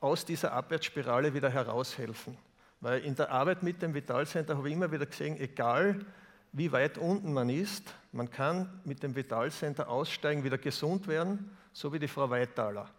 aus 0.00 0.24
dieser 0.24 0.52
Abwärtsspirale 0.52 1.34
wieder 1.34 1.50
heraushelfen. 1.50 2.36
Weil 2.80 3.04
in 3.04 3.14
der 3.14 3.30
Arbeit 3.30 3.62
mit 3.62 3.82
dem 3.82 3.94
Vitalcenter 3.94 4.56
habe 4.56 4.68
ich 4.68 4.74
immer 4.74 4.90
wieder 4.90 5.06
gesehen, 5.06 5.38
egal 5.38 6.04
wie 6.52 6.72
weit 6.72 6.98
unten 6.98 7.32
man 7.32 7.48
ist, 7.48 7.94
man 8.12 8.30
kann 8.30 8.80
mit 8.84 9.02
dem 9.02 9.14
Vitalcenter 9.14 9.88
aussteigen, 9.88 10.44
wieder 10.44 10.58
gesund 10.58 11.06
werden, 11.06 11.50
so 11.72 11.92
wie 11.92 11.98
die 11.98 12.08
Frau 12.08 12.28
Weitaler. 12.28 12.90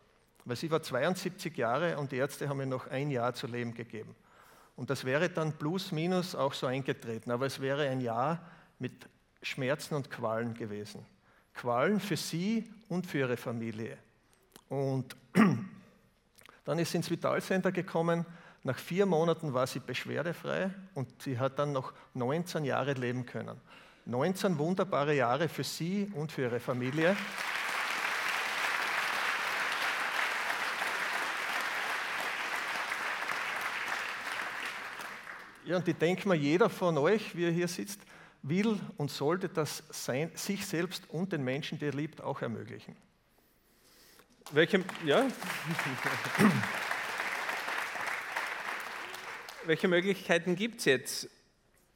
Weil 0.46 0.56
sie 0.56 0.72
war 0.72 0.82
72 0.82 1.56
Jahre 1.58 1.98
und 1.98 2.12
die 2.12 2.18
Ärzte 2.18 2.48
haben 2.50 2.60
ihr 2.60 2.66
noch 2.66 2.88
ein 2.88 3.12
Jahr 3.12 3.34
zu 3.34 3.48
leben 3.48 3.74
gegeben. 3.74 4.16
Und 4.76 4.90
das 4.90 5.06
wäre 5.06 5.30
dann 5.30 5.54
plus 5.54 5.92
minus 5.92 6.36
auch 6.36 6.54
so 6.54 6.68
eingetreten, 6.68 7.32
aber 7.32 7.46
es 7.46 7.60
wäre 7.60 7.88
ein 7.90 8.02
Jahr 8.02 8.42
mit 8.80 9.08
Schmerzen 9.42 9.96
und 9.96 10.10
Qualen 10.10 10.54
gewesen. 10.54 11.06
Qualen 11.54 12.00
für 12.00 12.18
sie 12.18 12.72
und 12.90 13.06
für 13.06 13.20
ihre 13.20 13.38
Familie. 13.38 13.98
Und 14.70 15.16
Dann 16.66 16.80
ist 16.80 16.92
sie 16.92 16.98
ins 16.98 17.10
Vitalcenter 17.10 17.72
gekommen. 17.72 18.26
Nach 18.64 18.78
vier 18.78 19.06
Monaten 19.06 19.54
war 19.54 19.68
sie 19.68 19.80
beschwerdefrei 19.80 20.72
und 20.94 21.22
sie 21.22 21.38
hat 21.38 21.60
dann 21.60 21.74
noch 21.74 21.94
19 22.14 22.64
Jahre 22.64 22.94
leben 22.94 23.26
können. 23.26 23.60
19 24.06 24.58
wunderbare 24.58 25.16
Jahre 25.16 25.50
für 25.50 25.64
sie 25.64 26.12
und 26.16 26.32
für 26.32 26.44
ihre 26.44 26.60
Familie. 26.60 27.16
Ja, 35.74 35.80
und 35.80 35.88
ich 35.88 35.98
denke 35.98 36.28
mal, 36.28 36.38
jeder 36.38 36.70
von 36.70 36.96
euch, 37.00 37.36
wie 37.36 37.46
er 37.46 37.52
hier 37.52 37.68
sitzt, 37.68 38.00
will 38.44 38.80
und 38.98 39.10
sollte 39.10 39.50
das 39.50 39.82
sein, 39.90 40.30
sich 40.36 40.68
selbst 40.68 41.10
und 41.10 41.34
den 41.34 41.44
Menschen, 41.44 41.80
die 41.80 41.86
er 41.88 41.94
liebt, 41.94 42.22
auch 42.22 42.44
ermöglichen. 42.44 42.96
Welche, 44.52 44.86
ja? 45.04 45.28
Welche 49.66 49.88
Möglichkeiten 49.88 50.56
gibt 50.56 50.78
es 50.78 50.86
jetzt 50.86 51.28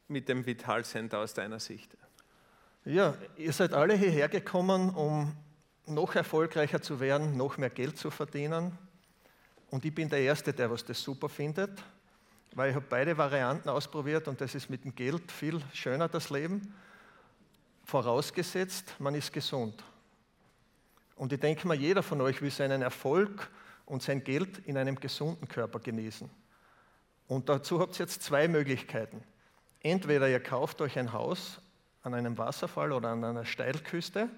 mit 0.07 0.27
dem 0.27 0.43
Vital 0.47 0.83
Center 0.83 1.19
aus 1.19 1.35
deiner 1.35 1.59
Sicht? 1.59 1.95
Ja, 2.83 3.15
ihr 3.37 3.53
seid 3.53 3.73
alle 3.73 3.93
hierher 3.93 4.27
gekommen, 4.27 4.89
um 4.89 5.35
noch 5.85 6.15
erfolgreicher 6.15 6.81
zu 6.81 6.99
werden, 6.99 7.37
noch 7.37 7.59
mehr 7.59 7.69
Geld 7.69 7.99
zu 7.99 8.09
verdienen. 8.09 8.75
Und 9.69 9.85
ich 9.85 9.93
bin 9.93 10.09
der 10.09 10.21
Erste, 10.21 10.51
der 10.51 10.71
was 10.71 10.83
das 10.83 10.99
super 10.99 11.29
findet 11.29 11.79
weil 12.57 12.71
ich 12.71 12.75
habe 12.75 12.87
beide 12.89 13.15
Varianten 13.19 13.69
ausprobiert 13.69 14.27
und 14.27 14.41
das 14.41 14.55
ist 14.55 14.67
mit 14.67 14.83
dem 14.83 14.95
Geld 14.95 15.31
viel 15.31 15.61
schöner, 15.73 16.09
das 16.09 16.31
Leben. 16.31 16.73
Vorausgesetzt, 17.85 18.95
man 18.97 19.13
ist 19.13 19.31
gesund. 19.31 19.83
Und 21.15 21.31
ich 21.31 21.39
denke 21.39 21.67
mal, 21.67 21.77
jeder 21.77 22.01
von 22.01 22.19
euch 22.19 22.41
will 22.41 22.49
seinen 22.49 22.81
Erfolg 22.81 23.51
und 23.85 24.01
sein 24.01 24.23
Geld 24.23 24.57
in 24.65 24.75
einem 24.75 24.99
gesunden 24.99 25.47
Körper 25.47 25.79
genießen. 25.79 26.31
Und 27.27 27.47
dazu 27.47 27.79
habt 27.79 27.99
ihr 27.99 28.07
jetzt 28.07 28.23
zwei 28.23 28.47
Möglichkeiten. 28.47 29.23
Entweder 29.81 30.27
ihr 30.27 30.39
kauft 30.39 30.81
euch 30.81 30.97
ein 30.97 31.13
Haus 31.13 31.61
an 32.01 32.15
einem 32.15 32.39
Wasserfall 32.39 32.91
oder 32.91 33.09
an 33.09 33.23
einer 33.23 33.45
Steilküste. 33.45 34.29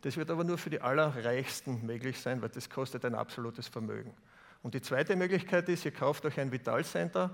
Das 0.00 0.16
wird 0.16 0.30
aber 0.30 0.44
nur 0.44 0.56
für 0.56 0.70
die 0.70 0.80
Allerreichsten 0.80 1.84
möglich 1.84 2.18
sein, 2.18 2.40
weil 2.40 2.48
das 2.48 2.70
kostet 2.70 3.04
ein 3.04 3.14
absolutes 3.14 3.68
Vermögen. 3.68 4.14
Und 4.66 4.74
die 4.74 4.82
zweite 4.82 5.14
Möglichkeit 5.14 5.68
ist, 5.68 5.84
ihr 5.84 5.92
kauft 5.92 6.24
euch 6.24 6.40
ein 6.40 6.50
Vitalcenter. 6.50 7.30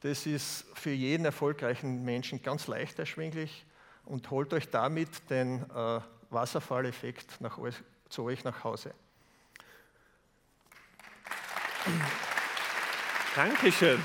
Das 0.00 0.26
ist 0.26 0.64
für 0.74 0.90
jeden 0.90 1.24
erfolgreichen 1.24 2.04
Menschen 2.04 2.42
ganz 2.42 2.66
leicht 2.66 2.98
erschwinglich 2.98 3.64
und 4.04 4.28
holt 4.32 4.52
euch 4.52 4.68
damit 4.68 5.30
den 5.30 5.62
äh, 5.70 6.00
Wasserfalleffekt 6.30 7.40
nach, 7.40 7.56
zu 8.08 8.24
euch 8.24 8.42
nach 8.42 8.64
Hause. 8.64 8.92
Dankeschön. 13.36 14.02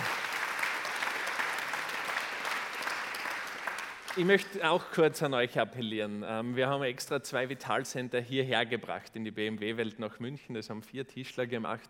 Ich 4.18 4.26
möchte 4.26 4.70
auch 4.70 4.84
kurz 4.92 5.24
an 5.24 5.34
euch 5.34 5.58
appellieren. 5.58 6.26
Ähm, 6.28 6.56
wir 6.58 6.68
haben 6.68 6.84
extra 6.84 7.24
zwei 7.24 7.48
Vitalcenter 7.48 8.20
hierher 8.20 8.66
gebracht 8.66 9.16
in 9.16 9.24
die 9.24 9.32
BMW-Welt 9.32 10.00
nach 10.00 10.20
München. 10.20 10.54
Das 10.54 10.70
haben 10.70 10.84
vier 10.84 11.08
Tischler 11.08 11.48
gemacht 11.48 11.90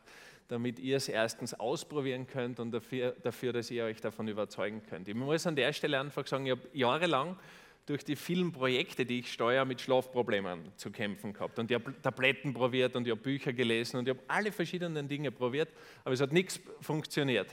damit 0.52 0.80
ihr 0.80 0.98
es 0.98 1.08
erstens 1.08 1.54
ausprobieren 1.54 2.28
könnt 2.28 2.60
und 2.60 2.72
dafür, 2.72 3.16
dafür, 3.24 3.54
dass 3.54 3.72
ihr 3.72 3.86
euch 3.86 4.02
davon 4.02 4.28
überzeugen 4.28 4.82
könnt. 4.90 5.08
Ich 5.08 5.16
muss 5.16 5.48
an 5.48 5.56
der 5.56 5.72
Stelle 5.72 5.98
einfach 5.98 6.28
sagen, 6.28 6.46
ich 6.46 6.52
habe 6.52 6.68
jahrelang 6.74 7.38
durch 7.86 8.04
die 8.04 8.18
vielen 8.18 8.52
Projekte, 8.52 9.06
die 9.06 9.20
ich 9.20 9.32
steuere, 9.32 9.64
mit 9.64 9.80
Schlafproblemen 9.80 10.74
zu 10.76 10.92
kämpfen 10.92 11.32
gehabt. 11.32 11.58
Und 11.58 11.72
ich 11.72 11.76
habe 11.76 11.94
Tabletten 12.02 12.54
probiert 12.54 12.98
und 12.98 13.08
ich 13.08 13.12
habe 13.12 13.22
Bücher 13.22 13.54
gelesen 13.54 13.98
und 13.98 14.10
ich 14.10 14.14
habe 14.14 14.24
alle 14.28 14.52
verschiedenen 14.52 15.08
Dinge 15.08 15.32
probiert, 15.32 15.70
aber 16.04 16.14
es 16.14 16.20
hat 16.20 16.34
nichts 16.34 16.60
funktioniert. 16.82 17.48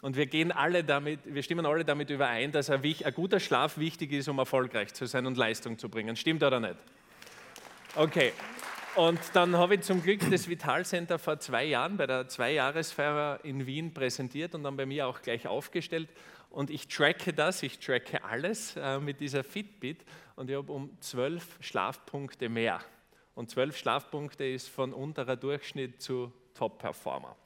Und 0.00 0.16
wir 0.16 0.26
gehen 0.26 0.52
alle 0.52 0.84
damit, 0.84 1.20
wir 1.24 1.42
stimmen 1.42 1.66
alle 1.66 1.84
damit 1.84 2.10
überein, 2.10 2.52
dass 2.52 2.70
ein, 2.70 2.82
ein 2.82 3.14
guter 3.14 3.40
Schlaf 3.40 3.78
wichtig 3.78 4.12
ist, 4.12 4.28
um 4.28 4.38
erfolgreich 4.38 4.94
zu 4.94 5.06
sein 5.06 5.26
und 5.26 5.36
Leistung 5.36 5.76
zu 5.76 5.88
bringen. 5.88 6.14
Stimmt 6.14 6.42
oder 6.42 6.60
nicht? 6.60 6.76
Okay, 7.96 8.32
und 8.98 9.20
dann 9.32 9.56
habe 9.56 9.76
ich 9.76 9.82
zum 9.82 10.02
Glück 10.02 10.28
das 10.28 10.48
Vitalcenter 10.48 11.20
vor 11.20 11.38
zwei 11.38 11.64
Jahren 11.64 11.96
bei 11.96 12.06
der 12.08 12.26
Zweijahresfeier 12.26 13.38
in 13.44 13.64
Wien 13.64 13.94
präsentiert 13.94 14.56
und 14.56 14.64
dann 14.64 14.76
bei 14.76 14.86
mir 14.86 15.06
auch 15.06 15.22
gleich 15.22 15.46
aufgestellt. 15.46 16.08
Und 16.50 16.68
ich 16.68 16.88
tracke 16.88 17.32
das, 17.32 17.62
ich 17.62 17.78
tracke 17.78 18.24
alles 18.24 18.74
äh, 18.76 18.98
mit 18.98 19.20
dieser 19.20 19.44
Fitbit 19.44 20.04
und 20.34 20.50
ich 20.50 20.56
habe 20.56 20.72
um 20.72 21.00
zwölf 21.00 21.58
Schlafpunkte 21.60 22.48
mehr. 22.48 22.80
Und 23.36 23.50
zwölf 23.50 23.76
Schlafpunkte 23.76 24.44
ist 24.44 24.68
von 24.68 24.92
unterer 24.92 25.36
Durchschnitt 25.36 26.02
zu 26.02 26.32
Top-Performer. 26.54 27.36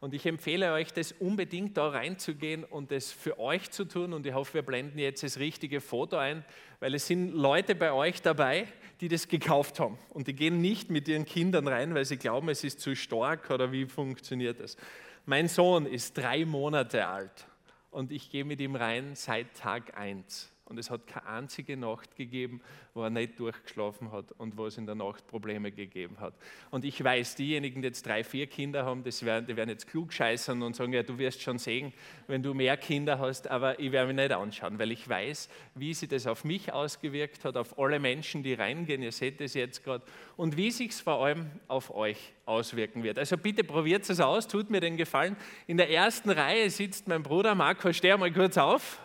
Und 0.00 0.14
ich 0.14 0.24
empfehle 0.24 0.72
euch, 0.72 0.94
das 0.94 1.12
unbedingt 1.12 1.76
da 1.76 1.88
reinzugehen 1.88 2.64
und 2.64 2.90
das 2.90 3.12
für 3.12 3.38
euch 3.38 3.70
zu 3.70 3.84
tun. 3.84 4.14
Und 4.14 4.24
ich 4.24 4.32
hoffe, 4.32 4.54
wir 4.54 4.62
blenden 4.62 4.98
jetzt 4.98 5.22
das 5.22 5.38
richtige 5.38 5.82
Foto 5.82 6.16
ein, 6.16 6.42
weil 6.80 6.94
es 6.94 7.06
sind 7.06 7.32
Leute 7.34 7.74
bei 7.74 7.92
euch 7.92 8.22
dabei, 8.22 8.66
die 9.02 9.08
das 9.08 9.28
gekauft 9.28 9.78
haben. 9.78 9.98
Und 10.08 10.26
die 10.26 10.32
gehen 10.32 10.62
nicht 10.62 10.90
mit 10.90 11.06
ihren 11.06 11.26
Kindern 11.26 11.68
rein, 11.68 11.94
weil 11.94 12.06
sie 12.06 12.16
glauben, 12.16 12.48
es 12.48 12.64
ist 12.64 12.80
zu 12.80 12.96
stark 12.96 13.50
oder 13.50 13.72
wie 13.72 13.84
funktioniert 13.84 14.60
das. 14.60 14.78
Mein 15.26 15.48
Sohn 15.48 15.84
ist 15.84 16.16
drei 16.16 16.46
Monate 16.46 17.06
alt 17.06 17.46
und 17.90 18.10
ich 18.10 18.30
gehe 18.30 18.46
mit 18.46 18.60
ihm 18.60 18.76
rein 18.76 19.14
seit 19.14 19.54
Tag 19.54 19.98
1. 19.98 20.50
Und 20.70 20.78
es 20.78 20.88
hat 20.88 21.08
keine 21.08 21.26
einzige 21.26 21.76
Nacht 21.76 22.14
gegeben, 22.14 22.60
wo 22.94 23.02
er 23.02 23.10
nicht 23.10 23.40
durchgeschlafen 23.40 24.12
hat 24.12 24.30
und 24.38 24.56
wo 24.56 24.66
es 24.66 24.78
in 24.78 24.86
der 24.86 24.94
Nacht 24.94 25.26
Probleme 25.26 25.72
gegeben 25.72 26.20
hat. 26.20 26.32
Und 26.70 26.84
ich 26.84 27.02
weiß, 27.02 27.34
diejenigen, 27.34 27.82
die 27.82 27.88
jetzt 27.88 28.06
drei, 28.06 28.22
vier 28.22 28.46
Kinder 28.46 28.84
haben, 28.84 29.02
das 29.02 29.24
werden, 29.24 29.46
die 29.46 29.56
werden 29.56 29.70
jetzt 29.70 29.88
klug 29.88 30.12
scheißern 30.12 30.62
und 30.62 30.76
sagen, 30.76 30.92
ja, 30.92 31.02
du 31.02 31.18
wirst 31.18 31.42
schon 31.42 31.58
sehen, 31.58 31.92
wenn 32.28 32.44
du 32.44 32.54
mehr 32.54 32.76
Kinder 32.76 33.18
hast, 33.18 33.48
aber 33.48 33.80
ich 33.80 33.90
werde 33.90 34.12
mich 34.12 34.22
nicht 34.22 34.32
anschauen, 34.32 34.78
weil 34.78 34.92
ich 34.92 35.08
weiß, 35.08 35.48
wie 35.74 35.92
sich 35.92 36.08
das 36.08 36.28
auf 36.28 36.44
mich 36.44 36.72
ausgewirkt 36.72 37.44
hat, 37.44 37.56
auf 37.56 37.76
alle 37.76 37.98
Menschen, 37.98 38.44
die 38.44 38.54
reingehen, 38.54 39.02
ihr 39.02 39.12
seht 39.12 39.40
es 39.40 39.54
jetzt 39.54 39.82
gerade, 39.82 40.04
und 40.36 40.56
wie 40.56 40.70
sich 40.70 40.90
es 40.90 41.00
vor 41.00 41.24
allem 41.24 41.50
auf 41.66 41.92
euch 41.92 42.32
auswirken 42.46 43.02
wird. 43.02 43.18
Also 43.18 43.36
bitte 43.36 43.64
probiert 43.64 44.08
es 44.08 44.20
aus, 44.20 44.46
tut 44.46 44.70
mir 44.70 44.80
den 44.80 44.96
Gefallen. 44.96 45.36
In 45.66 45.78
der 45.78 45.90
ersten 45.90 46.30
Reihe 46.30 46.70
sitzt 46.70 47.08
mein 47.08 47.24
Bruder 47.24 47.56
Marco, 47.56 47.92
steh 47.92 48.16
mal 48.16 48.32
kurz 48.32 48.56
auf. 48.56 49.00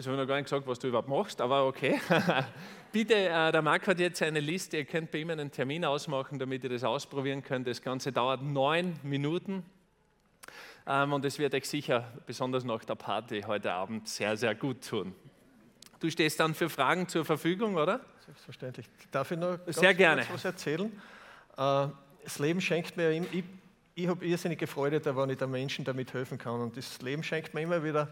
Ich 0.00 0.06
habe 0.06 0.16
noch 0.16 0.26
gar 0.26 0.36
nicht 0.36 0.44
gesagt, 0.44 0.66
was 0.66 0.78
du 0.78 0.88
überhaupt 0.88 1.10
machst, 1.10 1.42
aber 1.42 1.66
okay. 1.66 2.00
Bitte, 2.92 3.14
äh, 3.14 3.52
der 3.52 3.60
Marc 3.60 3.86
hat 3.86 4.00
jetzt 4.00 4.22
eine 4.22 4.40
Liste, 4.40 4.78
ihr 4.78 4.86
könnt 4.86 5.10
bei 5.10 5.18
ihm 5.18 5.28
einen 5.28 5.50
Termin 5.50 5.84
ausmachen, 5.84 6.38
damit 6.38 6.64
ihr 6.64 6.70
das 6.70 6.84
ausprobieren 6.84 7.42
könnt. 7.42 7.66
Das 7.66 7.82
Ganze 7.82 8.10
dauert 8.10 8.42
neun 8.42 8.98
Minuten 9.02 9.62
ähm, 10.86 11.12
und 11.12 11.22
es 11.26 11.38
wird 11.38 11.54
euch 11.54 11.68
sicher, 11.68 12.10
besonders 12.24 12.64
nach 12.64 12.82
der 12.82 12.94
Party 12.94 13.42
heute 13.42 13.72
Abend, 13.72 14.08
sehr, 14.08 14.38
sehr 14.38 14.54
gut 14.54 14.88
tun. 14.88 15.14
Du 15.98 16.08
stehst 16.08 16.40
dann 16.40 16.54
für 16.54 16.70
Fragen 16.70 17.06
zur 17.06 17.26
Verfügung, 17.26 17.74
oder? 17.74 18.00
Selbstverständlich. 18.24 18.86
Darf 19.10 19.30
ich 19.30 19.38
noch 19.38 19.58
sehr 19.66 19.92
gerne. 19.92 20.24
was 20.32 20.46
erzählen? 20.46 20.90
Äh, 21.58 21.88
das 22.24 22.38
Leben 22.38 22.62
schenkt 22.62 22.96
mir, 22.96 23.10
ich, 23.10 23.44
ich 23.94 24.08
habe 24.08 24.24
irrsinnige 24.24 24.66
Freude 24.66 24.98
da, 24.98 25.14
wenn 25.14 25.28
ich 25.28 25.36
den 25.36 25.50
Menschen 25.50 25.84
damit 25.84 26.14
helfen 26.14 26.38
kann. 26.38 26.58
Und 26.58 26.78
das 26.78 27.02
Leben 27.02 27.22
schenkt 27.22 27.52
mir 27.52 27.60
immer 27.60 27.84
wieder 27.84 28.08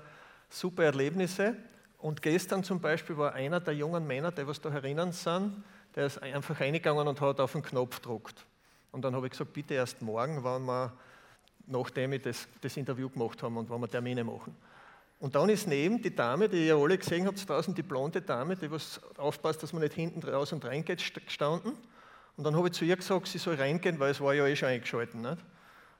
super 0.50 0.84
Erlebnisse. 0.84 1.56
Und 1.98 2.22
gestern 2.22 2.62
zum 2.62 2.80
Beispiel 2.80 3.16
war 3.16 3.34
einer 3.34 3.60
der 3.60 3.74
jungen 3.74 4.06
Männer, 4.06 4.30
die 4.30 4.46
was 4.46 4.60
da 4.60 4.70
herinnen 4.70 5.12
sind, 5.12 5.62
der 5.96 6.06
ist 6.06 6.22
einfach 6.22 6.60
reingegangen 6.60 7.08
und 7.08 7.20
hat 7.20 7.40
auf 7.40 7.52
den 7.52 7.62
Knopf 7.62 7.96
gedruckt. 7.96 8.46
Und 8.92 9.02
dann 9.02 9.14
habe 9.14 9.26
ich 9.26 9.32
gesagt, 9.32 9.52
bitte 9.52 9.74
erst 9.74 10.00
morgen, 10.00 10.44
wenn 10.44 10.64
wir, 10.64 10.92
nachdem 11.66 12.12
wir 12.12 12.20
das, 12.20 12.46
das 12.60 12.76
Interview 12.76 13.08
gemacht 13.08 13.42
haben 13.42 13.56
und 13.56 13.68
wenn 13.68 13.80
wir 13.80 13.88
Termine 13.88 14.22
machen. 14.22 14.54
Und 15.20 15.34
dann 15.34 15.48
ist 15.48 15.66
neben 15.66 16.00
die 16.00 16.14
Dame, 16.14 16.48
die 16.48 16.68
ihr 16.68 16.76
alle 16.76 16.96
gesehen 16.96 17.26
habt 17.26 17.48
draußen, 17.48 17.74
die 17.74 17.82
blonde 17.82 18.22
Dame, 18.22 18.54
die 18.54 18.70
was 18.70 19.00
aufpasst, 19.16 19.62
dass 19.62 19.72
man 19.72 19.82
nicht 19.82 19.94
hinten 19.94 20.22
raus 20.22 20.52
und 20.52 20.64
reingeht, 20.64 21.02
gestanden. 21.26 21.72
Und 22.36 22.44
dann 22.44 22.54
habe 22.54 22.68
ich 22.68 22.74
zu 22.74 22.84
ihr 22.84 22.96
gesagt, 22.96 23.26
sie 23.26 23.38
soll 23.38 23.56
reingehen, 23.56 23.98
weil 23.98 24.12
es 24.12 24.20
war 24.20 24.32
ja 24.32 24.46
eh 24.46 24.54
schon 24.54 24.68
eingeschaltet. 24.68 25.16
Nicht? 25.16 25.38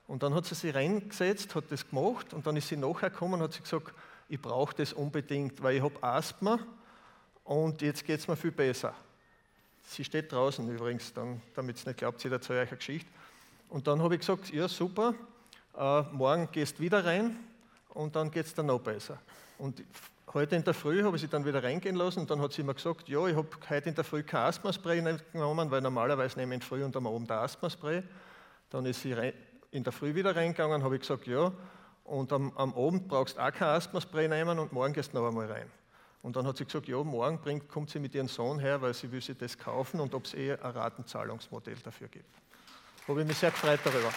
Und 0.06 0.22
dann 0.22 0.34
hat 0.34 0.46
sie 0.46 0.54
sich 0.54 0.72
reingesetzt, 0.72 1.56
hat 1.56 1.64
das 1.70 1.88
gemacht 1.88 2.32
und 2.32 2.46
dann 2.46 2.56
ist 2.56 2.68
sie 2.68 2.76
nachher 2.76 3.10
gekommen 3.10 3.34
und 3.34 3.42
hat 3.42 3.52
sie 3.52 3.62
gesagt, 3.62 3.92
ich 4.28 4.40
brauche 4.40 4.74
das 4.74 4.92
unbedingt, 4.92 5.62
weil 5.62 5.76
ich 5.76 5.82
habe 5.82 6.02
Asthma 6.02 6.58
und 7.44 7.80
jetzt 7.80 8.04
geht 8.04 8.20
es 8.20 8.28
mir 8.28 8.36
viel 8.36 8.52
besser. 8.52 8.94
Sie 9.84 10.04
steht 10.04 10.30
draußen 10.30 10.68
übrigens, 10.68 11.12
damit 11.54 11.76
es 11.76 11.86
nicht 11.86 11.98
glaubt, 11.98 12.20
sie 12.20 12.28
erzählt 12.28 12.60
euch 12.60 12.68
eine 12.68 12.76
Geschichte. 12.76 13.10
Und 13.70 13.86
dann 13.86 14.02
habe 14.02 14.14
ich 14.14 14.20
gesagt, 14.20 14.52
ja 14.52 14.68
super, 14.68 15.14
äh, 15.76 16.02
morgen 16.12 16.48
gehst 16.52 16.78
du 16.78 16.82
wieder 16.82 17.04
rein 17.04 17.36
und 17.90 18.14
dann 18.14 18.30
geht 18.30 18.46
es 18.46 18.54
dann 18.54 18.66
noch 18.66 18.80
besser. 18.80 19.18
Und 19.58 19.82
heute 20.34 20.56
in 20.56 20.64
der 20.64 20.74
Früh 20.74 21.02
habe 21.02 21.16
ich 21.16 21.22
sie 21.22 21.28
dann 21.28 21.44
wieder 21.44 21.62
reingehen 21.62 21.96
lassen 21.96 22.20
und 22.20 22.30
dann 22.30 22.40
hat 22.40 22.52
sie 22.52 22.62
mir 22.62 22.74
gesagt, 22.74 23.08
ja, 23.08 23.26
ich 23.26 23.36
habe 23.36 23.48
heute 23.68 23.88
in 23.88 23.94
der 23.94 24.04
Früh 24.04 24.22
kein 24.22 24.42
Asthma-Spray 24.42 25.02
genommen, 25.32 25.70
weil 25.70 25.80
normalerweise 25.80 26.38
nehme 26.38 26.54
ich 26.54 26.60
in 26.60 26.66
Früh 26.66 26.84
und 26.84 26.94
am 26.96 27.06
Abend 27.06 27.30
Asthma-Spray. 27.30 28.02
Dann 28.70 28.84
ist 28.84 29.00
sie 29.00 29.14
in 29.70 29.84
der 29.84 29.92
Früh 29.92 30.14
wieder 30.14 30.36
reingegangen, 30.36 30.82
habe 30.82 30.96
ich 30.96 31.00
gesagt, 31.00 31.26
ja, 31.26 31.50
und 32.08 32.32
am, 32.32 32.52
am 32.56 32.74
Abend 32.74 33.08
brauchst 33.08 33.36
du 33.36 33.40
auch 33.40 33.52
kein 33.52 33.68
Asthma-Spray 33.68 34.28
nehmen 34.28 34.58
und 34.58 34.72
morgen 34.72 34.92
gehst 34.92 35.12
du 35.12 35.18
noch 35.18 35.28
einmal 35.28 35.46
rein. 35.50 35.70
Und 36.22 36.36
dann 36.36 36.46
hat 36.46 36.56
sie 36.56 36.64
gesagt, 36.64 36.88
ja, 36.88 37.02
morgen 37.04 37.38
bringt, 37.38 37.68
kommt 37.68 37.90
sie 37.90 38.00
mit 38.00 38.14
ihrem 38.14 38.28
Sohn 38.28 38.58
her, 38.58 38.82
weil 38.82 38.92
sie 38.92 39.10
will 39.12 39.20
sich 39.20 39.36
das 39.36 39.56
kaufen 39.56 40.00
und 40.00 40.14
ob 40.14 40.24
es 40.24 40.34
eh 40.34 40.52
ein 40.52 40.58
Ratenzahlungsmodell 40.58 41.76
dafür 41.84 42.08
gibt. 42.08 42.34
Habe 43.06 43.22
ich 43.22 43.26
mich 43.26 43.38
sehr 43.38 43.50
gefreut 43.50 43.80
darüber. 43.84 44.12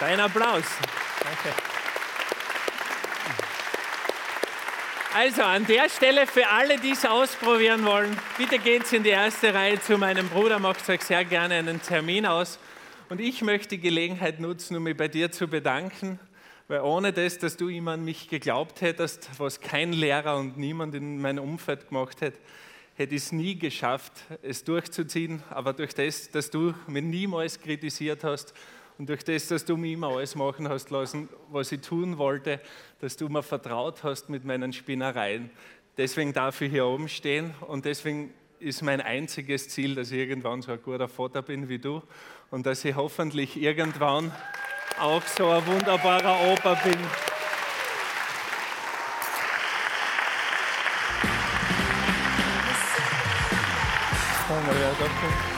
Dein 0.00 0.20
Applaus. 0.20 0.64
Danke. 1.22 1.73
Also 5.16 5.42
an 5.42 5.64
der 5.66 5.88
Stelle 5.88 6.26
für 6.26 6.48
alle, 6.48 6.76
die 6.76 6.90
es 6.90 7.06
ausprobieren 7.06 7.84
wollen, 7.84 8.16
bitte 8.36 8.58
geht 8.58 8.92
in 8.92 9.04
die 9.04 9.10
erste 9.10 9.54
Reihe 9.54 9.80
zu 9.80 9.96
meinem 9.96 10.28
Bruder, 10.28 10.58
macht 10.58 10.88
euch 10.88 11.02
sehr 11.02 11.24
gerne 11.24 11.54
einen 11.54 11.80
Termin 11.80 12.26
aus. 12.26 12.58
Und 13.10 13.20
ich 13.20 13.40
möchte 13.40 13.76
die 13.76 13.80
Gelegenheit 13.80 14.40
nutzen, 14.40 14.76
um 14.76 14.82
mich 14.82 14.96
bei 14.96 15.06
dir 15.06 15.30
zu 15.30 15.46
bedanken, 15.46 16.18
weil 16.66 16.80
ohne 16.80 17.12
das, 17.12 17.38
dass 17.38 17.56
du 17.56 17.68
ihm 17.68 17.86
an 17.86 18.04
mich 18.04 18.28
geglaubt 18.28 18.80
hättest, 18.80 19.30
was 19.38 19.60
kein 19.60 19.92
Lehrer 19.92 20.36
und 20.36 20.56
niemand 20.56 20.96
in 20.96 21.20
meinem 21.20 21.44
Umfeld 21.44 21.90
gemacht 21.90 22.20
hätte, 22.20 22.38
hätte 22.96 23.14
ich 23.14 23.22
es 23.22 23.30
nie 23.30 23.56
geschafft, 23.56 24.14
es 24.42 24.64
durchzuziehen. 24.64 25.44
Aber 25.48 25.74
durch 25.74 25.94
das, 25.94 26.28
dass 26.32 26.50
du 26.50 26.74
mich 26.88 27.04
niemals 27.04 27.60
kritisiert 27.60 28.24
hast 28.24 28.52
und 28.98 29.08
durch 29.08 29.24
das, 29.24 29.48
dass 29.48 29.64
du 29.64 29.76
mir 29.76 29.92
immer 29.92 30.08
alles 30.08 30.34
machen 30.34 30.68
hast 30.68 30.90
lassen, 30.90 31.28
was 31.50 31.72
ich 31.72 31.80
tun 31.80 32.18
wollte, 32.18 32.60
dass 33.00 33.16
du 33.16 33.28
mir 33.28 33.42
vertraut 33.42 34.04
hast 34.04 34.28
mit 34.28 34.44
meinen 34.44 34.72
Spinnereien. 34.72 35.50
Deswegen 35.96 36.32
darf 36.32 36.60
ich 36.60 36.70
hier 36.70 36.86
oben 36.86 37.08
stehen 37.08 37.54
und 37.60 37.84
deswegen 37.84 38.32
ist 38.60 38.82
mein 38.82 39.00
einziges 39.00 39.68
Ziel, 39.68 39.94
dass 39.94 40.10
ich 40.10 40.18
irgendwann 40.18 40.62
so 40.62 40.72
ein 40.72 40.82
guter 40.82 41.08
Vater 41.08 41.42
bin 41.42 41.68
wie 41.68 41.78
du 41.78 42.02
und 42.50 42.66
dass 42.66 42.84
ich 42.84 42.94
hoffentlich 42.94 43.56
irgendwann 43.60 44.32
auch 44.98 45.22
so 45.22 45.50
ein 45.50 45.66
wunderbarer 45.66 46.52
Opa 46.52 46.74
bin. 46.74 46.98
Danke. 54.98 55.53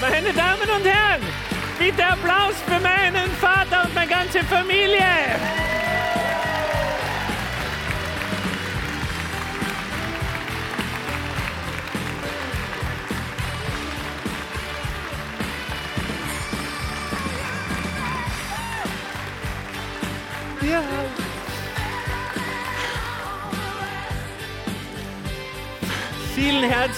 Meine 0.00 0.32
Damen 0.34 0.68
und 0.68 0.84
Herren, 0.84 1.22
bitte 1.78 2.04
Applaus 2.04 2.54
für 2.66 2.80
meinen 2.80 3.30
Vater 3.40 3.84
und 3.84 3.94
meine 3.94 4.08
ganze 4.08 4.40
Familie. 4.44 4.98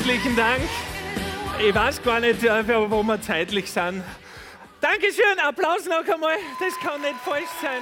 Herzlichen 0.04 0.36
Dank. 0.36 0.60
Ich 1.66 1.74
weiß 1.74 2.02
gar 2.02 2.20
nicht, 2.20 2.44
äh, 2.44 2.90
wo 2.90 3.02
wir 3.02 3.22
zeitlich 3.22 3.70
sind. 3.70 4.02
Dankeschön, 4.78 5.38
Applaus 5.42 5.86
noch 5.86 6.06
einmal. 6.06 6.36
Das 6.60 6.78
kann 6.78 7.00
nicht 7.00 7.14
falsch 7.24 7.48
sein. 7.62 7.80